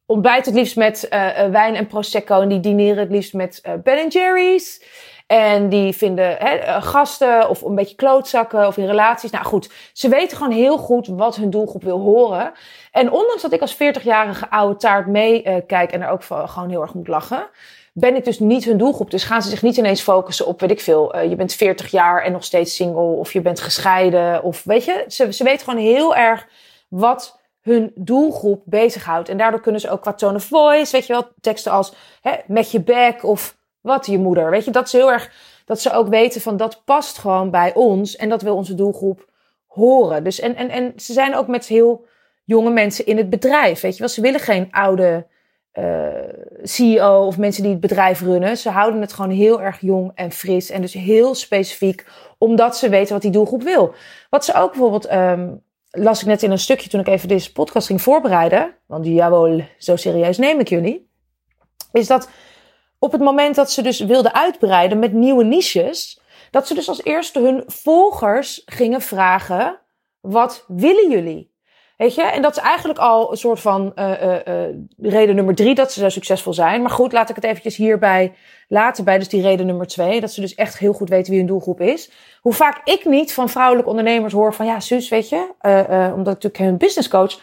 ontbijten 0.05 0.51
het 0.51 0.61
liefst 0.61 0.75
met 0.75 1.07
uh, 1.09 1.45
wijn 1.45 1.75
en 1.75 1.87
prosecco. 1.87 2.41
En 2.41 2.47
die 2.47 2.59
dineren 2.59 2.97
het 2.97 3.11
liefst 3.11 3.33
met 3.33 3.61
uh, 3.67 3.73
Ben 3.83 4.07
Jerry's. 4.07 4.83
En 5.27 5.69
die 5.69 5.93
vinden 5.93 6.35
hè, 6.39 6.81
gasten 6.81 7.49
of 7.49 7.61
een 7.61 7.75
beetje 7.75 7.95
klootzakken 7.95 8.67
of 8.67 8.77
in 8.77 8.85
relaties. 8.85 9.31
Nou 9.31 9.45
goed, 9.45 9.71
ze 9.93 10.09
weten 10.09 10.37
gewoon 10.37 10.53
heel 10.53 10.77
goed 10.77 11.07
wat 11.07 11.35
hun 11.35 11.49
doelgroep 11.49 11.83
wil 11.83 11.99
horen. 11.99 12.51
En 12.91 13.11
ondanks 13.11 13.41
dat 13.41 13.53
ik 13.53 13.61
als 13.61 13.75
40-jarige 13.75 14.49
oude 14.49 14.75
taart 14.75 15.07
meekijk 15.07 15.91
en 15.91 16.01
er 16.01 16.09
ook 16.09 16.23
gewoon 16.23 16.69
heel 16.69 16.81
erg 16.81 16.93
moet 16.93 17.07
lachen, 17.07 17.49
ben 17.93 18.15
ik 18.15 18.25
dus 18.25 18.39
niet 18.39 18.65
hun 18.65 18.77
doelgroep. 18.77 19.11
Dus 19.11 19.23
gaan 19.23 19.41
ze 19.41 19.49
zich 19.49 19.61
niet 19.61 19.77
ineens 19.77 20.01
focussen 20.01 20.45
op, 20.45 20.59
weet 20.59 20.71
ik 20.71 20.81
veel, 20.81 21.15
uh, 21.15 21.29
je 21.29 21.35
bent 21.35 21.53
40 21.53 21.91
jaar 21.91 22.23
en 22.23 22.31
nog 22.31 22.43
steeds 22.43 22.75
single 22.75 23.01
of 23.01 23.33
je 23.33 23.41
bent 23.41 23.59
gescheiden. 23.59 24.43
Of 24.43 24.63
weet 24.63 24.85
je, 24.85 25.05
ze, 25.07 25.33
ze 25.33 25.43
weten 25.43 25.65
gewoon 25.65 25.83
heel 25.83 26.15
erg 26.15 26.47
wat 26.89 27.39
hun 27.61 27.91
doelgroep 27.95 28.61
bezighoudt. 28.65 29.29
En 29.29 29.37
daardoor 29.37 29.61
kunnen 29.61 29.81
ze 29.81 29.89
ook 29.89 30.01
qua 30.01 30.13
tone 30.13 30.35
of 30.35 30.43
voice, 30.43 30.91
weet 30.91 31.07
je 31.07 31.13
wel, 31.13 31.27
teksten 31.41 31.71
als 31.71 31.93
hè, 32.21 32.31
met 32.47 32.71
je 32.71 32.81
bek 32.81 33.23
of 33.23 33.57
wat 33.81 34.05
je 34.05 34.17
moeder. 34.17 34.49
Weet 34.49 34.65
je, 34.65 34.71
dat 34.71 34.85
is 34.85 34.91
heel 34.91 35.11
erg, 35.11 35.31
dat 35.65 35.81
ze 35.81 35.91
ook 35.91 36.07
weten 36.07 36.41
van 36.41 36.57
dat 36.57 36.81
past 36.85 37.17
gewoon 37.17 37.49
bij 37.49 37.73
ons 37.73 38.15
en 38.15 38.29
dat 38.29 38.41
wil 38.41 38.55
onze 38.55 38.75
doelgroep 38.75 39.29
horen. 39.67 40.23
Dus 40.23 40.39
en, 40.39 40.55
en, 40.55 40.69
en 40.69 40.93
ze 40.95 41.13
zijn 41.13 41.35
ook 41.35 41.47
met 41.47 41.65
heel 41.65 42.05
jonge 42.43 42.71
mensen 42.71 43.05
in 43.05 43.17
het 43.17 43.29
bedrijf. 43.29 43.81
Weet 43.81 43.93
je 43.93 43.99
wel, 43.99 44.09
ze 44.09 44.21
willen 44.21 44.39
geen 44.39 44.67
oude 44.71 45.27
uh, 45.73 46.09
CEO 46.63 47.25
of 47.25 47.37
mensen 47.37 47.63
die 47.63 47.71
het 47.71 47.81
bedrijf 47.81 48.21
runnen. 48.21 48.57
Ze 48.57 48.69
houden 48.69 49.01
het 49.01 49.13
gewoon 49.13 49.31
heel 49.31 49.61
erg 49.61 49.79
jong 49.79 50.11
en 50.15 50.31
fris 50.31 50.69
en 50.69 50.81
dus 50.81 50.93
heel 50.93 51.35
specifiek, 51.35 52.05
omdat 52.37 52.77
ze 52.77 52.89
weten 52.89 53.13
wat 53.13 53.21
die 53.21 53.31
doelgroep 53.31 53.63
wil. 53.63 53.93
Wat 54.29 54.45
ze 54.45 54.53
ook 54.53 54.71
bijvoorbeeld, 54.71 55.11
um, 55.11 55.63
las 55.89 56.21
ik 56.21 56.27
net 56.27 56.43
in 56.43 56.51
een 56.51 56.59
stukje 56.59 56.89
toen 56.89 56.99
ik 56.99 57.07
even 57.07 57.27
deze 57.27 57.51
podcast 57.51 57.87
ging 57.87 58.01
voorbereiden, 58.01 58.75
want 58.85 59.05
jawel, 59.05 59.61
zo 59.77 59.95
serieus 59.95 60.37
neem 60.37 60.59
ik 60.59 60.69
jullie, 60.69 61.09
is 61.91 62.07
dat 62.07 62.29
op 62.99 63.11
het 63.11 63.21
moment 63.21 63.55
dat 63.55 63.71
ze 63.71 63.81
dus 63.81 63.99
wilden 63.99 64.33
uitbreiden 64.33 64.99
met 64.99 65.13
nieuwe 65.13 65.43
niches, 65.43 66.21
dat 66.51 66.67
ze 66.67 66.73
dus 66.73 66.87
als 66.87 67.03
eerste 67.03 67.39
hun 67.39 67.63
volgers 67.67 68.61
gingen 68.65 69.01
vragen: 69.01 69.79
wat 70.19 70.65
willen 70.67 71.09
jullie? 71.09 71.50
Weet 72.01 72.15
je, 72.15 72.21
en 72.21 72.41
dat 72.41 72.57
is 72.57 72.63
eigenlijk 72.63 72.99
al 72.99 73.31
een 73.31 73.37
soort 73.37 73.59
van 73.59 73.91
uh, 73.95 74.23
uh, 74.23 74.35
uh, 74.47 74.75
reden 74.97 75.35
nummer 75.35 75.55
drie 75.55 75.75
dat 75.75 75.91
ze 75.91 75.99
zo 75.99 76.09
succesvol 76.09 76.53
zijn. 76.53 76.81
Maar 76.81 76.91
goed, 76.91 77.11
laat 77.11 77.29
ik 77.29 77.35
het 77.35 77.43
eventjes 77.43 77.75
hierbij 77.75 78.33
laten 78.67 79.03
bij. 79.03 79.17
Dus 79.17 79.29
die 79.29 79.41
reden 79.41 79.65
nummer 79.65 79.87
twee, 79.87 80.21
dat 80.21 80.31
ze 80.31 80.41
dus 80.41 80.55
echt 80.55 80.77
heel 80.77 80.93
goed 80.93 81.09
weten 81.09 81.29
wie 81.29 81.39
hun 81.39 81.47
doelgroep 81.47 81.81
is. 81.81 82.11
Hoe 82.41 82.53
vaak 82.53 82.81
ik 82.83 83.05
niet 83.05 83.33
van 83.33 83.49
vrouwelijke 83.49 83.89
ondernemers 83.89 84.33
hoor 84.33 84.53
van 84.53 84.65
ja, 84.65 84.79
Suus, 84.79 85.09
weet 85.09 85.29
je, 85.29 85.47
omdat 86.15 86.35
ik 86.35 86.43
natuurlijk 86.43 86.59
een 86.59 86.77
business 86.77 87.07
coach 87.07 87.39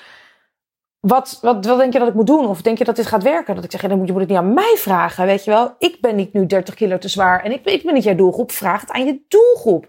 wat, 1.01 1.39
wat, 1.43 1.67
wat 1.67 1.79
denk 1.79 1.93
je 1.93 1.99
dat 1.99 2.09
ik 2.09 2.15
moet 2.15 2.27
doen? 2.27 2.47
Of 2.47 2.63
denk 2.63 2.79
je 2.79 2.85
dat 2.85 2.97
dit 2.97 3.07
gaat 3.07 3.23
werken? 3.23 3.55
Dat 3.55 3.65
ik 3.65 3.71
zeg, 3.71 3.83
ja, 3.83 3.89
dan 3.89 3.99
moet 3.99 4.07
je 4.07 4.13
moet 4.13 4.21
het 4.21 4.31
niet 4.31 4.39
aan 4.39 4.55
mij 4.55 4.75
vragen, 4.77 5.27
weet 5.27 5.45
je 5.45 5.51
wel. 5.51 5.75
Ik 5.79 6.01
ben 6.01 6.17
niet 6.17 6.33
nu 6.33 6.47
30 6.47 6.75
kilo 6.75 6.99
te 6.99 7.09
zwaar 7.09 7.45
en 7.45 7.53
ik, 7.53 7.65
ik 7.65 7.83
ben 7.83 7.95
niet 7.95 8.05
jouw 8.05 8.15
doelgroep. 8.15 8.53
Vraag 8.53 8.81
het 8.81 8.91
aan 8.91 9.07
je 9.07 9.21
doelgroep. 9.29 9.89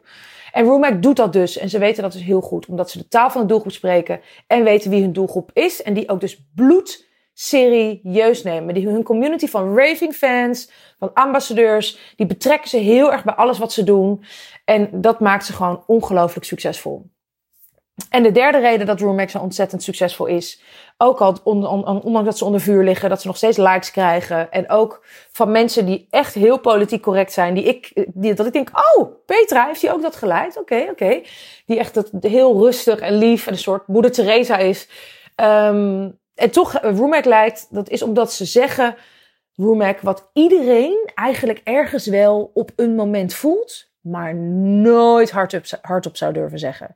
En 0.51 0.65
Roomac 0.65 1.01
doet 1.01 1.15
dat 1.15 1.33
dus. 1.33 1.57
En 1.57 1.69
ze 1.69 1.79
weten 1.79 2.03
dat 2.03 2.11
dus 2.11 2.23
heel 2.23 2.41
goed. 2.41 2.65
Omdat 2.65 2.89
ze 2.89 2.97
de 2.97 3.07
taal 3.07 3.29
van 3.29 3.41
de 3.41 3.47
doelgroep 3.47 3.71
spreken. 3.71 4.21
En 4.47 4.63
weten 4.63 4.89
wie 4.89 5.01
hun 5.01 5.13
doelgroep 5.13 5.49
is. 5.53 5.81
En 5.81 5.93
die 5.93 6.09
ook 6.09 6.19
dus 6.19 6.45
bloed 6.55 7.07
serieus 7.33 8.43
nemen. 8.43 8.73
Die 8.73 8.87
hun 8.87 9.03
community 9.03 9.47
van 9.47 9.77
raving 9.77 10.13
fans, 10.13 10.71
van 10.99 11.13
ambassadeurs, 11.13 12.13
die 12.15 12.25
betrekken 12.25 12.69
ze 12.69 12.77
heel 12.77 13.11
erg 13.11 13.23
bij 13.23 13.35
alles 13.35 13.57
wat 13.57 13.73
ze 13.73 13.83
doen. 13.83 14.23
En 14.65 14.89
dat 15.01 15.19
maakt 15.19 15.45
ze 15.45 15.53
gewoon 15.53 15.83
ongelooflijk 15.87 16.45
succesvol. 16.45 17.09
En 18.09 18.23
de 18.23 18.31
derde 18.31 18.59
reden 18.59 18.85
dat 18.85 18.99
Roommax 18.99 19.31
zo 19.31 19.39
ontzettend 19.39 19.83
succesvol 19.83 20.25
is, 20.25 20.61
ook 20.97 21.21
al 21.21 21.37
ondanks 21.43 22.23
dat 22.23 22.37
ze 22.37 22.45
onder 22.45 22.61
vuur 22.61 22.83
liggen, 22.83 23.09
dat 23.09 23.21
ze 23.21 23.27
nog 23.27 23.37
steeds 23.37 23.57
likes 23.57 23.91
krijgen. 23.91 24.51
En 24.51 24.69
ook 24.69 25.05
van 25.31 25.51
mensen 25.51 25.85
die 25.85 26.07
echt 26.09 26.33
heel 26.33 26.59
politiek 26.59 27.01
correct 27.01 27.33
zijn, 27.33 27.53
die 27.53 27.63
ik, 27.63 28.05
die, 28.13 28.33
dat 28.33 28.45
ik 28.45 28.53
denk, 28.53 28.69
oh, 28.97 29.25
Petra, 29.25 29.65
heeft 29.65 29.81
hij 29.81 29.93
ook 29.93 30.01
dat 30.01 30.15
gelijk? 30.15 30.57
Oké, 30.57 30.87
oké. 30.91 31.21
Die 31.65 31.79
echt 31.79 31.93
dat, 31.93 32.09
heel 32.21 32.57
rustig 32.57 32.99
en 32.99 33.17
lief 33.17 33.47
en 33.47 33.53
een 33.53 33.59
soort 33.59 33.87
moeder 33.87 34.11
Teresa 34.11 34.57
is. 34.57 34.87
Um, 35.35 36.19
en 36.35 36.51
toch, 36.51 36.79
Roommac 36.81 37.25
lijkt, 37.25 37.67
dat 37.69 37.89
is 37.89 38.01
omdat 38.01 38.33
ze 38.33 38.45
zeggen, 38.45 38.95
Roommac, 39.55 39.99
wat 39.99 40.29
iedereen 40.33 41.09
eigenlijk 41.15 41.61
ergens 41.63 42.05
wel 42.05 42.51
op 42.53 42.71
een 42.75 42.95
moment 42.95 43.33
voelt, 43.33 43.88
maar 44.01 44.35
nooit 44.35 45.31
hardop, 45.31 45.63
hardop 45.81 46.17
zou 46.17 46.33
durven 46.33 46.59
zeggen. 46.59 46.95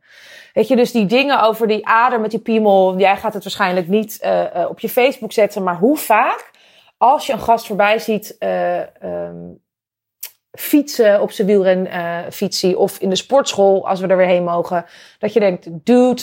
Weet 0.53 0.67
je, 0.67 0.75
dus 0.75 0.91
die 0.91 1.05
dingen 1.05 1.41
over 1.41 1.67
die 1.67 1.87
ader 1.87 2.19
met 2.19 2.31
die 2.31 2.39
piemel, 2.39 2.97
jij 2.97 3.17
gaat 3.17 3.33
het 3.33 3.43
waarschijnlijk 3.43 3.87
niet 3.87 4.19
uh, 4.23 4.43
uh, 4.55 4.69
op 4.69 4.79
je 4.79 4.89
Facebook 4.89 5.31
zetten, 5.31 5.63
maar 5.63 5.77
hoe 5.77 5.97
vaak, 5.97 6.51
als 6.97 7.25
je 7.25 7.33
een 7.33 7.39
gast 7.39 7.67
voorbij 7.67 7.99
ziet 7.99 8.35
uh, 8.39 8.79
um, 9.03 9.61
fietsen 10.51 11.21
op 11.21 11.31
zijn 11.31 11.47
wielrenfietsie 11.47 12.77
of 12.77 12.99
in 12.99 13.09
de 13.09 13.15
sportschool, 13.15 13.87
als 13.87 13.99
we 13.99 14.07
er 14.07 14.17
weer 14.17 14.27
heen 14.27 14.43
mogen, 14.43 14.85
dat 15.19 15.33
je 15.33 15.39
denkt, 15.39 15.67
dude, 15.85 16.21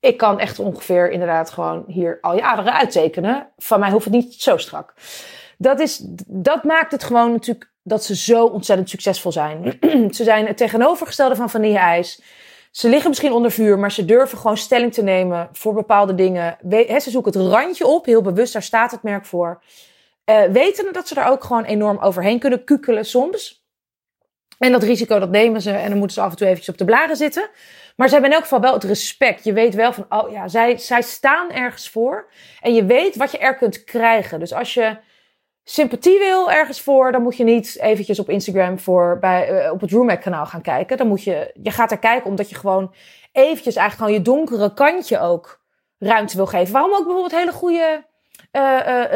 ik 0.00 0.16
kan 0.16 0.38
echt 0.38 0.58
ongeveer 0.58 1.10
inderdaad 1.10 1.50
gewoon 1.50 1.84
hier 1.86 2.18
al 2.20 2.34
je 2.34 2.42
aderen 2.42 2.72
uittekenen. 2.72 3.48
Van 3.56 3.80
mij 3.80 3.90
hoeft 3.90 4.04
het 4.04 4.14
niet 4.14 4.34
zo 4.34 4.56
strak. 4.56 4.94
Dat, 5.58 5.80
is, 5.80 6.04
dat 6.26 6.64
maakt 6.64 6.92
het 6.92 7.04
gewoon 7.04 7.32
natuurlijk 7.32 7.69
dat 7.82 8.04
ze 8.04 8.16
zo 8.16 8.44
ontzettend 8.44 8.90
succesvol 8.90 9.32
zijn. 9.32 9.78
ze 10.16 10.24
zijn 10.24 10.46
het 10.46 10.56
tegenovergestelde 10.56 11.36
van 11.36 11.50
vanille-ijs. 11.50 12.22
Ze 12.70 12.88
liggen 12.88 13.08
misschien 13.08 13.32
onder 13.32 13.50
vuur, 13.50 13.78
maar 13.78 13.92
ze 13.92 14.04
durven 14.04 14.38
gewoon 14.38 14.56
stelling 14.56 14.92
te 14.92 15.02
nemen 15.02 15.48
voor 15.52 15.74
bepaalde 15.74 16.14
dingen. 16.14 16.56
ze 17.00 17.10
zoeken 17.10 17.32
het 17.32 17.52
randje 17.52 17.86
op, 17.86 18.04
heel 18.04 18.22
bewust, 18.22 18.52
daar 18.52 18.62
staat 18.62 18.90
het 18.90 19.02
merk 19.02 19.26
voor. 19.26 19.62
Uh, 20.24 20.42
weten 20.42 20.92
dat 20.92 21.08
ze 21.08 21.14
daar 21.14 21.30
ook 21.30 21.44
gewoon 21.44 21.64
enorm 21.64 21.98
overheen 21.98 22.38
kunnen 22.38 22.64
kukelen 22.64 23.04
soms. 23.04 23.64
En 24.58 24.72
dat 24.72 24.82
risico 24.82 25.18
dat 25.18 25.30
nemen 25.30 25.62
ze 25.62 25.70
en 25.70 25.88
dan 25.88 25.98
moeten 25.98 26.16
ze 26.16 26.22
af 26.22 26.30
en 26.30 26.36
toe 26.36 26.46
eventjes 26.46 26.72
op 26.72 26.78
de 26.78 26.84
blaren 26.84 27.16
zitten. 27.16 27.48
Maar 27.96 28.08
ze 28.08 28.12
hebben 28.12 28.30
in 28.30 28.36
elk 28.36 28.48
geval 28.48 28.60
wel 28.60 28.72
het 28.72 28.84
respect. 28.84 29.44
Je 29.44 29.52
weet 29.52 29.74
wel 29.74 29.92
van, 29.92 30.06
oh 30.08 30.30
ja, 30.30 30.48
zij, 30.48 30.78
zij 30.78 31.02
staan 31.02 31.50
ergens 31.50 31.88
voor. 31.88 32.30
En 32.60 32.74
je 32.74 32.84
weet 32.84 33.16
wat 33.16 33.30
je 33.30 33.38
er 33.38 33.56
kunt 33.56 33.84
krijgen. 33.84 34.38
Dus 34.38 34.52
als 34.52 34.74
je 34.74 34.96
sympathie 35.64 36.18
wil 36.18 36.50
ergens 36.50 36.80
voor, 36.80 37.12
dan 37.12 37.22
moet 37.22 37.36
je 37.36 37.44
niet 37.44 37.78
eventjes 37.80 38.18
op 38.18 38.28
Instagram 38.28 38.78
voor 38.78 39.18
bij, 39.18 39.64
uh, 39.64 39.72
op 39.72 39.80
het 39.80 39.90
Roomac 39.90 40.20
kanaal 40.20 40.46
gaan 40.46 40.62
kijken. 40.62 40.96
Dan 40.96 41.06
moet 41.06 41.24
je, 41.24 41.50
je 41.62 41.70
gaat 41.70 41.90
er 41.90 41.98
kijken 41.98 42.30
omdat 42.30 42.48
je 42.48 42.54
gewoon 42.54 42.94
eventjes 43.32 43.76
eigenlijk 43.76 43.96
gewoon 43.96 44.12
je 44.12 44.22
donkere 44.22 44.74
kantje 44.74 45.20
ook 45.20 45.60
ruimte 45.98 46.36
wil 46.36 46.46
geven. 46.46 46.72
Waarom 46.72 46.92
ook 46.92 47.04
bijvoorbeeld 47.04 47.40
hele 47.40 47.52
goede 47.52 48.04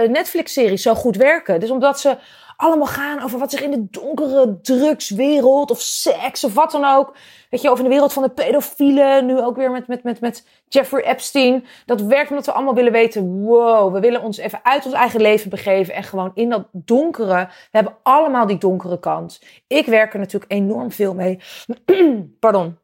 Netflix-series 0.08 0.82
zo 0.82 0.94
goed 0.94 1.16
werken? 1.16 1.60
Dus 1.60 1.70
omdat 1.70 2.00
ze 2.00 2.16
allemaal 2.56 2.86
gaan 2.86 3.22
over 3.22 3.38
wat 3.38 3.50
zich 3.50 3.62
in 3.62 3.70
de 3.70 3.86
donkere 3.90 4.60
drugswereld 4.62 5.70
of 5.70 5.80
seks 5.80 6.44
of 6.44 6.54
wat 6.54 6.70
dan 6.70 6.84
ook. 6.84 7.16
Weet 7.50 7.62
je, 7.62 7.74
in 7.76 7.82
de 7.82 7.88
wereld 7.88 8.12
van 8.12 8.22
de 8.22 8.28
pedofielen. 8.28 9.26
Nu 9.26 9.40
ook 9.40 9.56
weer 9.56 9.70
met, 9.70 9.86
met, 9.86 10.02
met, 10.02 10.20
met 10.20 10.46
Jeffrey 10.68 11.04
Epstein. 11.04 11.64
Dat 11.86 12.00
werkt 12.00 12.30
omdat 12.30 12.46
we 12.46 12.52
allemaal 12.52 12.74
willen 12.74 12.92
weten, 12.92 13.42
wow, 13.42 13.92
we 13.92 14.00
willen 14.00 14.22
ons 14.22 14.38
even 14.38 14.60
uit 14.62 14.84
ons 14.84 14.94
eigen 14.94 15.20
leven 15.20 15.50
begeven. 15.50 15.94
En 15.94 16.02
gewoon 16.02 16.30
in 16.34 16.50
dat 16.50 16.66
donkere, 16.72 17.46
we 17.46 17.68
hebben 17.70 17.96
allemaal 18.02 18.46
die 18.46 18.58
donkere 18.58 19.00
kant. 19.00 19.42
Ik 19.66 19.86
werk 19.86 20.12
er 20.12 20.18
natuurlijk 20.18 20.52
enorm 20.52 20.92
veel 20.92 21.14
mee. 21.14 21.40
Pardon 22.40 22.78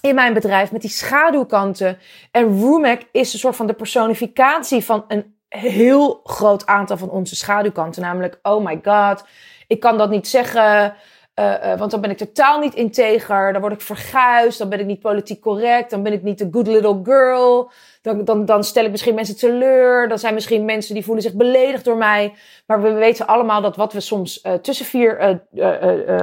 in 0.00 0.14
mijn 0.14 0.34
bedrijf 0.34 0.72
met 0.72 0.80
die 0.80 0.90
schaduwkanten. 0.90 1.98
En 2.30 2.60
Roomac 2.60 3.00
is 3.12 3.32
een 3.32 3.38
soort 3.38 3.56
van 3.56 3.66
de 3.66 3.72
personificatie 3.72 4.84
van 4.84 5.04
een 5.08 5.37
heel 5.48 6.20
groot 6.24 6.66
aantal 6.66 6.96
van 6.96 7.10
onze 7.10 7.36
schaduwkanten. 7.36 8.02
Namelijk, 8.02 8.38
oh 8.42 8.64
my 8.64 8.80
god, 8.82 9.24
ik 9.66 9.80
kan 9.80 9.98
dat 9.98 10.10
niet 10.10 10.28
zeggen. 10.28 10.94
Uh, 11.38 11.54
uh, 11.64 11.78
want 11.78 11.90
dan 11.90 12.00
ben 12.00 12.10
ik 12.10 12.16
totaal 12.16 12.58
niet 12.58 12.74
integer. 12.74 13.52
Dan 13.52 13.60
word 13.60 13.72
ik 13.72 13.80
verguisd. 13.80 14.58
Dan 14.58 14.68
ben 14.68 14.80
ik 14.80 14.86
niet 14.86 15.00
politiek 15.00 15.40
correct. 15.40 15.90
Dan 15.90 16.02
ben 16.02 16.12
ik 16.12 16.22
niet 16.22 16.38
de 16.38 16.48
good 16.50 16.66
little 16.66 17.00
girl. 17.02 17.70
Dan, 18.02 18.24
dan, 18.24 18.44
dan 18.44 18.64
stel 18.64 18.84
ik 18.84 18.90
misschien 18.90 19.14
mensen 19.14 19.36
teleur. 19.36 20.08
Dan 20.08 20.18
zijn 20.18 20.34
misschien 20.34 20.64
mensen 20.64 20.94
die 20.94 21.04
voelen 21.04 21.22
zich 21.22 21.34
beledigd 21.34 21.84
door 21.84 21.96
mij. 21.96 22.34
Maar 22.66 22.82
we 22.82 22.92
weten 22.92 23.26
allemaal 23.26 23.60
dat 23.60 23.76
wat 23.76 23.92
we 23.92 24.00
soms 24.00 24.44
uh, 24.44 24.52
tussen 24.52 24.86
vier 24.86 25.40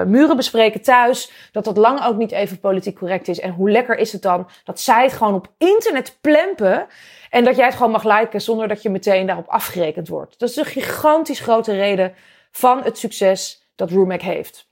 muren 0.07 0.35
bespreken 0.35 0.81
thuis. 0.81 1.31
Dat 1.51 1.65
dat 1.65 1.77
lang 1.77 2.05
ook 2.05 2.17
niet 2.17 2.31
even 2.31 2.59
politiek 2.59 2.95
correct 2.95 3.27
is. 3.27 3.39
En 3.39 3.51
hoe 3.51 3.71
lekker 3.71 3.97
is 3.97 4.11
het 4.11 4.21
dan 4.21 4.47
dat 4.63 4.79
zij 4.79 5.03
het 5.03 5.13
gewoon 5.13 5.33
op 5.33 5.47
internet 5.57 6.17
plempen. 6.21 6.85
En 7.29 7.43
dat 7.43 7.55
jij 7.55 7.65
het 7.65 7.75
gewoon 7.75 7.91
mag 7.91 8.03
liken 8.03 8.41
zonder 8.41 8.67
dat 8.67 8.81
je 8.81 8.89
meteen 8.89 9.27
daarop 9.27 9.47
afgerekend 9.47 10.07
wordt. 10.07 10.39
Dat 10.39 10.49
is 10.49 10.55
een 10.55 10.65
gigantisch 10.65 11.39
grote 11.39 11.73
reden 11.73 12.13
van 12.51 12.83
het 12.83 12.97
succes 12.97 13.67
dat 13.75 13.89
Roomac 13.89 14.21
heeft. 14.21 14.67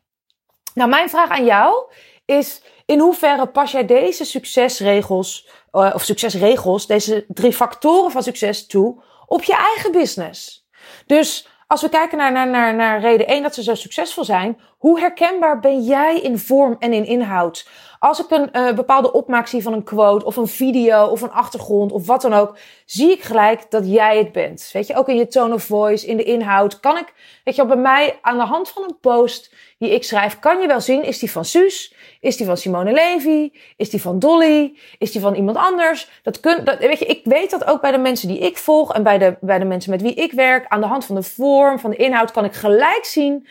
Nou, 0.73 0.89
mijn 0.89 1.09
vraag 1.09 1.29
aan 1.29 1.45
jou 1.45 1.91
is: 2.25 2.61
in 2.85 2.99
hoeverre 2.99 3.47
pas 3.47 3.71
jij 3.71 3.85
deze 3.85 4.25
succesregels, 4.25 5.47
uh, 5.71 5.91
of 5.93 6.03
succesregels, 6.03 6.87
deze 6.87 7.25
drie 7.27 7.53
factoren 7.53 8.11
van 8.11 8.23
succes 8.23 8.67
toe 8.67 9.01
op 9.25 9.43
je 9.43 9.55
eigen 9.55 9.91
business? 9.91 10.67
Dus 11.05 11.47
als 11.67 11.81
we 11.81 11.89
kijken 11.89 12.17
naar, 12.17 12.31
naar, 12.31 12.49
naar, 12.49 12.75
naar 12.75 12.99
reden 12.99 13.27
1 13.27 13.43
dat 13.43 13.53
ze 13.53 13.63
zo 13.63 13.75
succesvol 13.75 14.23
zijn, 14.23 14.59
hoe 14.83 14.99
herkenbaar 14.99 15.59
ben 15.59 15.81
jij 15.81 16.19
in 16.19 16.37
vorm 16.37 16.75
en 16.79 16.93
in 16.93 17.05
inhoud? 17.05 17.67
Als 17.99 18.19
ik 18.19 18.29
een 18.29 18.49
uh, 18.53 18.73
bepaalde 18.73 19.11
opmaak 19.11 19.47
zie 19.47 19.63
van 19.63 19.73
een 19.73 19.83
quote 19.83 20.25
of 20.25 20.35
een 20.35 20.47
video 20.47 21.05
of 21.05 21.21
een 21.21 21.31
achtergrond 21.31 21.91
of 21.91 22.07
wat 22.07 22.21
dan 22.21 22.33
ook, 22.33 22.57
zie 22.85 23.11
ik 23.11 23.23
gelijk 23.23 23.71
dat 23.71 23.87
jij 23.87 24.17
het 24.17 24.31
bent. 24.31 24.69
Weet 24.73 24.87
je, 24.87 24.95
ook 24.95 25.07
in 25.07 25.15
je 25.15 25.27
tone 25.27 25.53
of 25.53 25.63
voice, 25.63 26.07
in 26.07 26.17
de 26.17 26.23
inhoud, 26.23 26.79
kan 26.79 26.97
ik, 26.97 27.13
weet 27.43 27.55
je, 27.55 27.65
bij 27.65 27.75
mij 27.75 28.19
aan 28.21 28.37
de 28.37 28.43
hand 28.43 28.69
van 28.69 28.83
een 28.83 28.97
post 29.01 29.53
die 29.79 29.89
ik 29.89 30.03
schrijf, 30.03 30.39
kan 30.39 30.61
je 30.61 30.67
wel 30.67 30.81
zien, 30.81 31.03
is 31.03 31.19
die 31.19 31.31
van 31.31 31.45
Suus? 31.45 31.95
Is 32.19 32.37
die 32.37 32.45
van 32.45 32.57
Simone 32.57 32.91
Levy? 32.91 33.51
Is 33.77 33.89
die 33.89 34.01
van 34.01 34.19
Dolly? 34.19 34.77
Is 34.97 35.11
die 35.11 35.21
van 35.21 35.35
iemand 35.35 35.57
anders? 35.57 36.09
Dat 36.23 36.39
kun, 36.39 36.65
dat, 36.65 36.79
weet 36.79 36.99
je, 36.99 37.05
ik 37.05 37.21
weet 37.23 37.51
dat 37.51 37.65
ook 37.65 37.81
bij 37.81 37.91
de 37.91 37.97
mensen 37.97 38.27
die 38.27 38.39
ik 38.39 38.57
volg 38.57 38.93
en 38.93 39.03
bij 39.03 39.17
de, 39.17 39.37
bij 39.41 39.59
de 39.59 39.65
mensen 39.65 39.91
met 39.91 40.01
wie 40.01 40.13
ik 40.13 40.31
werk, 40.31 40.65
aan 40.67 40.81
de 40.81 40.87
hand 40.87 41.05
van 41.05 41.15
de 41.15 41.23
vorm, 41.23 41.79
van 41.79 41.89
de 41.89 41.95
inhoud, 41.95 42.31
kan 42.31 42.45
ik 42.45 42.53
gelijk 42.53 43.05
zien, 43.05 43.47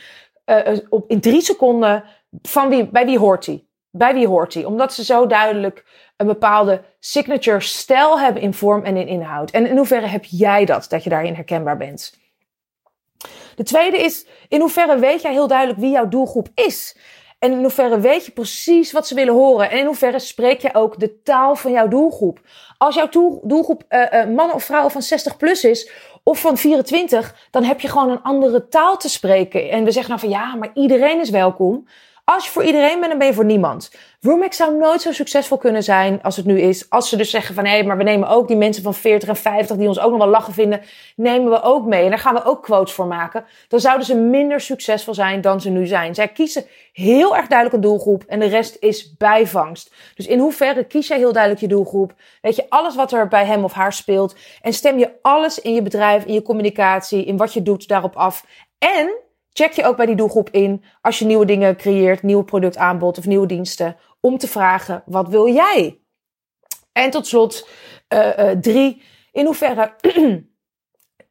uh, 0.47 0.79
op, 0.89 1.11
in 1.11 1.21
drie 1.21 1.41
seconden, 1.41 2.05
van 2.43 2.69
wie, 2.69 2.89
bij 2.89 3.05
wie 3.05 3.19
hoort 3.19 3.47
hij? 3.47 3.67
Bij 3.91 4.15
wie 4.15 4.27
hoort 4.27 4.55
hij? 4.55 4.65
Omdat 4.65 4.93
ze 4.93 5.05
zo 5.05 5.27
duidelijk 5.27 5.85
een 6.17 6.27
bepaalde 6.27 6.85
signature 6.99 7.61
stijl 7.61 8.21
hebben 8.21 8.43
in 8.43 8.55
vorm 8.55 8.85
en 8.85 8.97
in 8.97 9.07
inhoud. 9.07 9.51
En 9.51 9.67
in 9.67 9.77
hoeverre 9.77 10.07
heb 10.07 10.25
jij 10.25 10.65
dat, 10.65 10.87
dat 10.89 11.05
je 11.05 11.11
daarin 11.11 11.35
herkenbaar 11.35 11.77
bent? 11.77 12.21
De 13.57 13.63
tweede 13.63 13.97
is, 13.97 14.27
in 14.49 14.61
hoeverre 14.61 14.99
weet 14.99 15.23
jij 15.23 15.33
heel 15.33 15.47
duidelijk 15.47 15.79
wie 15.79 15.91
jouw 15.91 16.09
doelgroep 16.09 16.49
is? 16.55 16.97
En 17.39 17.53
in 17.53 17.59
hoeverre 17.59 18.01
weet 18.01 18.27
je 18.27 18.33
precies 18.33 18.93
wat 18.93 19.07
ze 19.07 19.15
willen 19.15 19.35
horen? 19.35 19.71
En 19.71 19.79
in 19.79 19.87
hoeverre 19.87 20.19
spreek 20.19 20.61
je 20.61 20.75
ook 20.75 20.99
de 20.99 21.23
taal 21.23 21.57
van 21.57 21.73
jouw 21.73 21.89
doelgroep? 21.89 22.41
Als 22.79 22.95
jouw 22.95 23.09
doelgroep 23.43 23.85
uh, 23.89 24.07
uh, 24.13 24.27
man 24.27 24.53
of 24.53 24.65
vrouw 24.65 24.89
van 24.89 25.03
60 25.03 25.37
plus 25.37 25.65
is, 25.65 25.91
of 26.23 26.41
van 26.41 26.57
24, 26.57 27.35
dan 27.51 27.65
heb 27.65 27.81
je 27.81 27.89
gewoon 27.89 28.11
een 28.11 28.23
andere 28.23 28.69
taal 28.69 28.97
te 28.97 29.09
spreken. 29.09 29.71
En 29.71 29.85
we 29.85 29.91
zeggen 29.91 30.11
nou 30.11 30.21
van 30.21 30.31
ja, 30.39 30.55
maar 30.55 30.71
iedereen 30.75 31.21
is 31.21 31.31
welkom. 31.31 31.87
Als 32.25 32.45
je 32.45 32.51
voor 32.51 32.65
iedereen 32.65 32.99
bent, 32.99 33.09
dan 33.09 33.19
ben 33.19 33.27
je 33.27 33.35
voor 33.35 33.45
niemand. 33.45 33.91
Roomex 34.21 34.57
zou 34.57 34.77
nooit 34.77 35.03
zo 35.03 35.13
succesvol 35.13 35.59
kunnen 35.59 35.83
zijn 35.83 36.23
als 36.23 36.37
het 36.37 36.47
nu 36.47 36.61
is. 36.61 36.91
Als 36.91 37.09
ze 37.09 37.17
dus 37.17 37.31
zeggen 37.31 37.55
van 37.55 37.65
hé, 37.65 37.71
hey, 37.71 37.85
maar 37.85 37.97
we 37.97 38.03
nemen 38.03 38.29
ook 38.29 38.49
die 38.49 38.57
mensen 38.57 38.83
van 38.83 38.95
40 38.95 39.29
en 39.29 39.37
50 39.37 39.77
die 39.77 39.89
ons 39.89 40.01
ook 40.01 40.11
nog 40.11 40.19
wel 40.19 40.29
lachen 40.29 40.53
vinden, 40.53 40.81
nemen 41.17 41.51
we 41.51 41.63
ook 41.63 41.87
mee. 41.87 42.05
En 42.05 42.11
daar 42.11 42.19
gaan 42.19 42.35
we 42.35 42.45
ook 42.45 42.63
quotes 42.63 42.95
voor 42.95 43.07
maken. 43.07 43.45
Dan 43.69 43.81
zouden 43.81 44.07
ze 44.07 44.15
minder 44.15 44.61
succesvol 44.61 45.15
zijn 45.15 45.41
dan 45.41 45.61
ze 45.61 45.71
nu 45.71 45.87
zijn. 45.87 46.15
Zij 46.15 46.29
kiezen 46.29 46.65
heel 46.93 47.37
erg 47.37 47.47
duidelijk 47.47 47.77
een 47.77 47.89
doelgroep 47.89 48.25
en 48.27 48.41
de 48.41 48.47
rest 48.47 48.77
is 48.81 49.17
bijvangst. 49.17 49.95
Dus 50.15 50.27
in 50.27 50.39
hoeverre 50.39 50.85
kies 50.85 51.09
jij 51.09 51.19
heel 51.19 51.33
duidelijk 51.33 51.63
je 51.63 51.69
doelgroep? 51.69 52.15
Weet 52.41 52.57
je 52.57 52.67
alles 52.69 52.95
wat 52.95 53.13
er 53.13 53.29
bij 53.29 53.45
hem 53.45 53.65
of 53.65 53.73
haar 53.73 53.93
speelt? 53.93 54.37
En 54.61 54.73
stem 54.73 54.99
je 54.99 55.11
alles 55.23 55.59
in 55.59 55.75
je 55.75 55.83
bedrijf, 55.83 56.25
in 56.25 56.35
je 56.35 56.43
communicatie, 56.43 57.25
in 57.25 57.37
wat 57.37 57.53
je 57.53 57.63
doet 57.63 57.89
daarop 57.89 58.17
af? 58.17 58.45
En 58.79 59.13
check 59.53 59.73
je 59.73 59.85
ook 59.85 59.97
bij 59.97 60.07
die 60.07 60.17
doelgroep 60.17 60.51
in 60.51 60.85
als 61.01 61.19
je 61.19 61.25
nieuwe 61.25 61.45
dingen 61.45 61.77
creëert, 61.77 62.23
nieuw 62.23 62.43
productaanbod 62.43 63.19
of 63.19 63.27
nieuwe 63.27 63.47
diensten, 63.47 63.97
om 64.21 64.39
te 64.39 64.49
vragen: 64.49 65.03
wat 65.07 65.29
wil 65.29 65.49
jij? 65.49 66.01
En 66.93 67.11
tot 67.11 67.27
slot, 67.27 67.69
uh, 68.09 68.39
uh, 68.39 68.51
drie, 68.51 69.03
in 69.33 69.45
hoeverre 69.45 69.95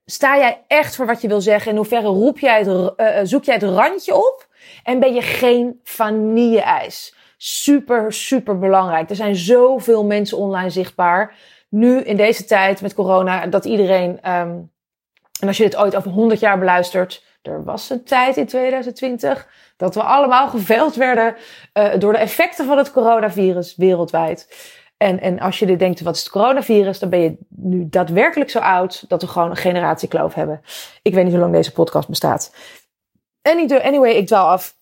sta 0.06 0.38
jij 0.38 0.64
echt 0.68 0.96
voor 0.96 1.06
wat 1.06 1.22
je 1.22 1.28
wil 1.28 1.42
zeggen? 1.42 1.72
In 1.72 1.78
hoeverre 1.78 2.08
roep 2.08 2.40
jij 2.40 2.60
het, 2.60 2.68
uh, 2.68 3.20
zoek 3.24 3.44
jij 3.44 3.56
het 3.56 3.64
randje 3.64 4.16
op? 4.16 4.48
En 4.84 5.00
ben 5.00 5.14
je 5.14 5.22
geen 5.22 5.80
vanille-ijs? 5.84 7.16
Super, 7.38 8.14
super 8.14 8.60
belangrijk. 8.60 9.10
Er 9.10 9.16
zijn 9.16 9.36
zoveel 9.36 10.06
mensen 10.06 10.38
online 10.38 10.70
zichtbaar. 10.70 11.36
Nu 11.70 12.00
in 12.00 12.18
deze 12.18 12.46
tijd 12.46 12.82
met 12.82 12.94
corona, 12.94 13.48
dat 13.48 13.66
iedereen, 13.66 14.32
um, 14.32 14.72
en 15.40 15.48
als 15.48 15.58
je 15.58 15.64
dit 15.64 15.76
ooit 15.76 15.96
over 15.96 16.12
100 16.12 16.40
jaar 16.40 16.60
beluistert, 16.60 17.24
er 17.42 17.64
was 17.64 17.90
een 17.90 18.04
tijd 18.04 18.38
in 18.38 18.46
2020 18.46 19.48
dat 19.78 19.96
we 19.96 20.04
allemaal 20.04 20.48
geveld 20.48 20.96
werden 20.96 21.36
uh, 21.74 22.00
door 22.00 22.14
de 22.14 22.20
effecten 22.20 22.66
van 22.66 22.78
het 22.78 22.92
coronavirus 22.92 23.76
wereldwijd. 23.76 24.70
En, 24.98 25.20
en 25.20 25.40
als 25.40 25.60
je 25.60 25.66
dit 25.66 25.80
denkt, 25.80 26.02
wat 26.02 26.16
is 26.16 26.22
het 26.22 26.32
coronavirus? 26.32 27.00
Dan 27.00 27.10
ben 27.10 27.20
je 27.20 27.38
nu 27.50 27.90
daadwerkelijk 27.90 28.50
zo 28.50 28.60
oud 28.60 29.10
dat 29.10 29.22
we 29.22 29.28
gewoon 29.28 29.50
een 29.50 29.56
generatiekloof 29.56 30.34
hebben. 30.34 30.62
Ik 31.02 31.14
weet 31.14 31.24
niet 31.24 31.34
hoe 31.34 31.42
lang 31.42 31.54
deze 31.54 31.72
podcast 31.72 32.08
bestaat. 32.08 32.56
Anyway, 33.42 34.12
ik 34.12 34.28
dwaal 34.28 34.48
af. 34.50 34.76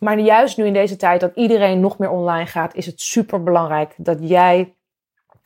Maar 0.00 0.18
juist 0.18 0.56
nu 0.56 0.66
in 0.66 0.72
deze 0.72 0.96
tijd 0.96 1.20
dat 1.20 1.34
iedereen 1.34 1.80
nog 1.80 1.98
meer 1.98 2.10
online 2.10 2.46
gaat, 2.46 2.74
is 2.74 2.86
het 2.86 3.00
super 3.00 3.42
belangrijk 3.42 3.94
dat 3.96 4.18
jij 4.20 4.74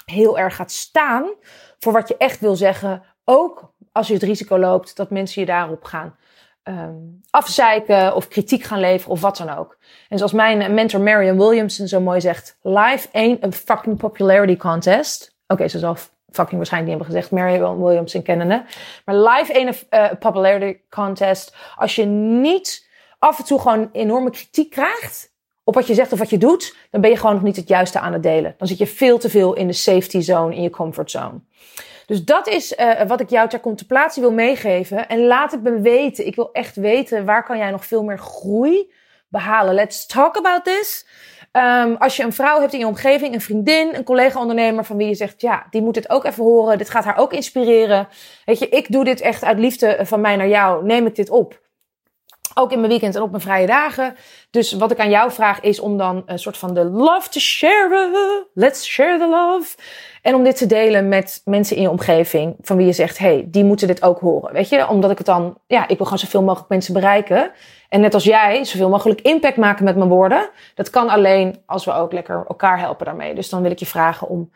heel 0.05 0.39
erg 0.39 0.57
gaat 0.57 0.71
staan 0.71 1.31
voor 1.79 1.93
wat 1.93 2.09
je 2.09 2.17
echt 2.17 2.41
wil 2.41 2.57
zeggen. 2.57 3.03
Ook 3.25 3.73
als 3.93 4.07
je 4.07 4.15
het 4.15 4.23
risico 4.23 4.59
loopt 4.59 4.97
dat 4.97 5.11
mensen 5.11 5.41
je 5.41 5.47
daarop 5.47 5.85
gaan 5.85 6.17
um, 6.71 7.21
afzeiken 7.31 8.15
of 8.15 8.29
kritiek 8.29 8.63
gaan 8.63 8.81
leveren 8.81 9.13
of 9.13 9.21
wat 9.21 9.37
dan 9.37 9.57
ook. 9.57 9.79
En 10.09 10.17
zoals 10.17 10.33
mijn 10.33 10.75
mentor 10.75 11.01
Marion 11.01 11.39
Williamson 11.39 11.89
zo 11.89 12.01
mooi 12.01 12.21
zegt, 12.21 12.59
life 12.63 13.09
ain't 13.13 13.45
a 13.45 13.51
fucking 13.51 13.97
popularity 13.97 14.57
contest. 14.57 15.35
Oké, 15.43 15.53
okay, 15.53 15.69
ze 15.69 15.79
zal 15.79 15.97
fucking 16.31 16.57
waarschijnlijk 16.57 16.93
niet 16.93 17.07
hebben 17.07 17.07
gezegd, 17.07 17.31
Marion 17.31 17.85
Williamson 17.85 18.23
kennende. 18.23 18.65
Maar 19.05 19.17
life 19.17 19.55
ain't 19.55 19.87
a 19.95 20.11
uh, 20.11 20.19
popularity 20.19 20.81
contest. 20.91 21.57
Als 21.77 21.95
je 21.95 22.05
niet 22.05 22.89
af 23.19 23.39
en 23.39 23.45
toe 23.45 23.61
gewoon 23.61 23.89
enorme 23.93 24.31
kritiek 24.31 24.71
krijgt 24.71 25.33
op 25.65 25.75
wat 25.75 25.87
je 25.87 25.95
zegt 25.95 26.13
of 26.13 26.19
wat 26.19 26.31
je 26.31 26.39
doet, 26.39 26.77
dan 26.91 27.01
ben 27.01 27.11
je 27.11 27.17
gewoon 27.17 27.35
nog 27.35 27.45
niet 27.45 27.57
het 27.57 27.69
juiste 27.69 27.99
aan 27.99 28.13
het 28.13 28.23
delen. 28.23 28.55
Dan 28.59 28.69
zit 28.69 28.79
je 28.79 28.87
veel 28.87 29.19
te 29.19 29.31
veel 29.31 29.55
in 29.55 29.67
de 29.67 29.73
safety 29.73 30.21
zone, 30.21 30.55
in 30.55 30.63
je 30.63 30.71
comfort 30.71 31.11
zone. 31.11 31.41
Dus 32.11 32.25
dat 32.25 32.49
is 32.49 32.73
uh, 32.73 33.03
wat 33.07 33.21
ik 33.21 33.31
jou 33.31 33.49
ter 33.49 33.61
contemplatie 33.61 34.23
wil 34.23 34.33
meegeven. 34.33 35.09
En 35.09 35.27
laat 35.27 35.53
het 35.53 35.63
me 35.63 35.81
weten. 35.81 36.27
Ik 36.27 36.35
wil 36.35 36.53
echt 36.53 36.77
weten 36.77 37.25
waar 37.25 37.45
kan 37.45 37.59
jij 37.59 37.71
nog 37.71 37.85
veel 37.87 38.03
meer 38.03 38.19
groei 38.19 38.93
behalen. 39.29 39.75
Let's 39.75 40.07
talk 40.07 40.37
about 40.37 40.65
this. 40.65 41.07
Um, 41.53 41.97
als 41.97 42.17
je 42.17 42.23
een 42.23 42.33
vrouw 42.33 42.61
hebt 42.61 42.73
in 42.73 42.79
je 42.79 42.87
omgeving, 42.87 43.35
een 43.35 43.41
vriendin, 43.41 43.95
een 43.95 44.05
collega-ondernemer 44.05 44.85
van 44.85 44.97
wie 44.97 45.09
je 45.09 45.15
zegt, 45.15 45.41
ja, 45.41 45.67
die 45.71 45.83
moet 45.83 45.95
dit 45.95 46.11
ook 46.11 46.25
even 46.25 46.45
horen. 46.45 46.79
Dit 46.79 46.91
gaat 46.91 47.05
haar 47.05 47.19
ook 47.19 47.33
inspireren. 47.33 48.09
Weet 48.45 48.59
je, 48.59 48.69
ik 48.69 48.93
doe 48.93 49.05
dit 49.05 49.21
echt 49.21 49.45
uit 49.45 49.59
liefde 49.59 49.99
van 50.03 50.21
mij 50.21 50.37
naar 50.37 50.49
jou. 50.49 50.85
Neem 50.85 51.07
ik 51.07 51.15
dit 51.15 51.31
op. 51.31 51.61
Ook 52.55 52.73
in 52.73 52.79
mijn 52.79 52.91
weekend 52.91 53.15
en 53.15 53.23
op 53.23 53.31
mijn 53.31 53.43
vrije 53.43 53.67
dagen. 53.67 54.17
Dus 54.51 54.73
wat 54.73 54.91
ik 54.91 54.99
aan 54.99 55.11
jou 55.11 55.33
vraag 55.33 55.61
is 55.61 55.81
om 55.81 55.97
dan 55.97 56.23
een 56.27 56.39
soort 56.39 56.59
van 56.59 56.75
de 56.75 56.85
love 56.85 57.29
te 57.29 57.41
share. 57.41 58.47
Let's 58.55 58.87
share 58.87 59.19
the 59.19 59.29
love. 59.29 59.77
En 60.23 60.35
om 60.35 60.45
dit 60.45 60.57
te 60.57 60.67
delen 60.67 61.09
met 61.09 61.41
mensen 61.45 61.77
in 61.77 61.83
je 61.83 61.91
omgeving. 61.91 62.57
Van 62.61 62.77
wie 62.77 62.87
je 62.87 62.93
zegt, 62.93 63.19
hey, 63.19 63.45
die 63.47 63.65
moeten 63.65 63.87
dit 63.87 64.03
ook 64.03 64.21
horen. 64.21 64.53
Weet 64.53 64.69
je, 64.69 64.89
omdat 64.89 65.11
ik 65.11 65.19
het 65.19 65.27
dan, 65.27 65.59
ja, 65.67 65.83
ik 65.83 65.97
wil 65.97 66.07
gewoon 66.07 66.19
zoveel 66.19 66.43
mogelijk 66.43 66.69
mensen 66.69 66.95
bereiken. 66.95 67.51
En 67.89 68.01
net 68.01 68.15
als 68.15 68.25
jij, 68.25 68.65
zoveel 68.65 68.89
mogelijk 68.89 69.21
impact 69.21 69.57
maken 69.57 69.85
met 69.85 69.97
mijn 69.97 70.09
woorden. 70.09 70.51
Dat 70.75 70.91
kan 70.91 71.09
alleen 71.09 71.63
als 71.67 71.85
we 71.85 71.93
ook 71.93 72.13
lekker 72.13 72.45
elkaar 72.49 72.79
helpen 72.79 73.07
daarmee. 73.07 73.35
Dus 73.35 73.49
dan 73.49 73.63
wil 73.63 73.71
ik 73.71 73.79
je 73.79 73.87
vragen 73.87 74.29
om 74.29 74.51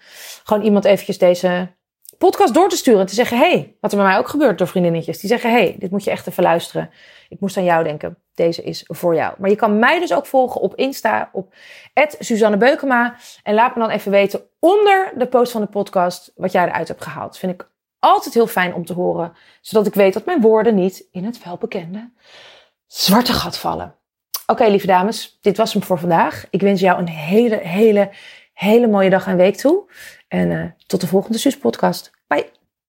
gewoon 0.44 0.62
iemand 0.62 0.84
eventjes 0.84 1.18
deze 1.18 1.68
podcast 2.18 2.54
door 2.54 2.68
te 2.68 2.76
sturen. 2.76 3.00
En 3.00 3.06
te 3.06 3.14
zeggen, 3.14 3.38
hey, 3.38 3.76
wat 3.80 3.92
er 3.92 3.98
bij 3.98 4.06
mij 4.06 4.18
ook 4.18 4.28
gebeurt 4.28 4.58
door 4.58 4.66
vriendinnetjes. 4.66 5.18
Die 5.18 5.28
zeggen, 5.28 5.50
hey, 5.50 5.76
dit 5.78 5.90
moet 5.90 6.04
je 6.04 6.10
echt 6.10 6.26
even 6.26 6.42
luisteren. 6.42 6.90
Ik 7.28 7.40
moest 7.40 7.56
aan 7.56 7.64
jou 7.64 7.84
denken. 7.84 8.18
Deze 8.34 8.62
is 8.62 8.84
voor 8.86 9.14
jou. 9.14 9.34
Maar 9.38 9.50
je 9.50 9.56
kan 9.56 9.78
mij 9.78 10.00
dus 10.00 10.14
ook 10.14 10.26
volgen 10.26 10.60
op 10.60 10.74
Insta, 10.74 11.30
op 11.32 11.54
Suzanne 12.18 12.56
Beukema. 12.56 13.16
En 13.42 13.54
laat 13.54 13.74
me 13.74 13.80
dan 13.80 13.90
even 13.90 14.10
weten 14.10 14.42
onder 14.60 15.12
de 15.16 15.26
post 15.26 15.52
van 15.52 15.60
de 15.60 15.66
podcast 15.66 16.32
wat 16.36 16.52
jij 16.52 16.66
eruit 16.66 16.88
hebt 16.88 17.02
gehaald. 17.02 17.38
Vind 17.38 17.52
ik 17.52 17.68
altijd 17.98 18.34
heel 18.34 18.46
fijn 18.46 18.74
om 18.74 18.84
te 18.84 18.92
horen. 18.92 19.32
Zodat 19.60 19.86
ik 19.86 19.94
weet 19.94 20.14
dat 20.14 20.24
mijn 20.24 20.40
woorden 20.40 20.74
niet 20.74 21.06
in 21.10 21.24
het 21.24 21.44
welbekende 21.44 22.10
zwarte 22.86 23.32
gat 23.32 23.58
vallen. 23.58 23.94
Oké, 24.46 24.66
lieve 24.66 24.86
dames, 24.86 25.38
dit 25.40 25.56
was 25.56 25.72
hem 25.72 25.82
voor 25.82 25.98
vandaag. 25.98 26.46
Ik 26.50 26.60
wens 26.60 26.80
jou 26.80 26.98
een 26.98 27.08
hele, 27.08 27.56
hele, 27.56 28.10
hele 28.52 28.86
mooie 28.86 29.10
dag 29.10 29.26
en 29.26 29.36
week 29.36 29.56
toe. 29.56 29.84
En 30.34 30.50
uh, 30.50 30.70
tot 30.86 31.00
de 31.00 31.06
volgende 31.06 31.38
Sus 31.38 31.58
podcast. 31.58 32.10
Bye. 32.26 32.63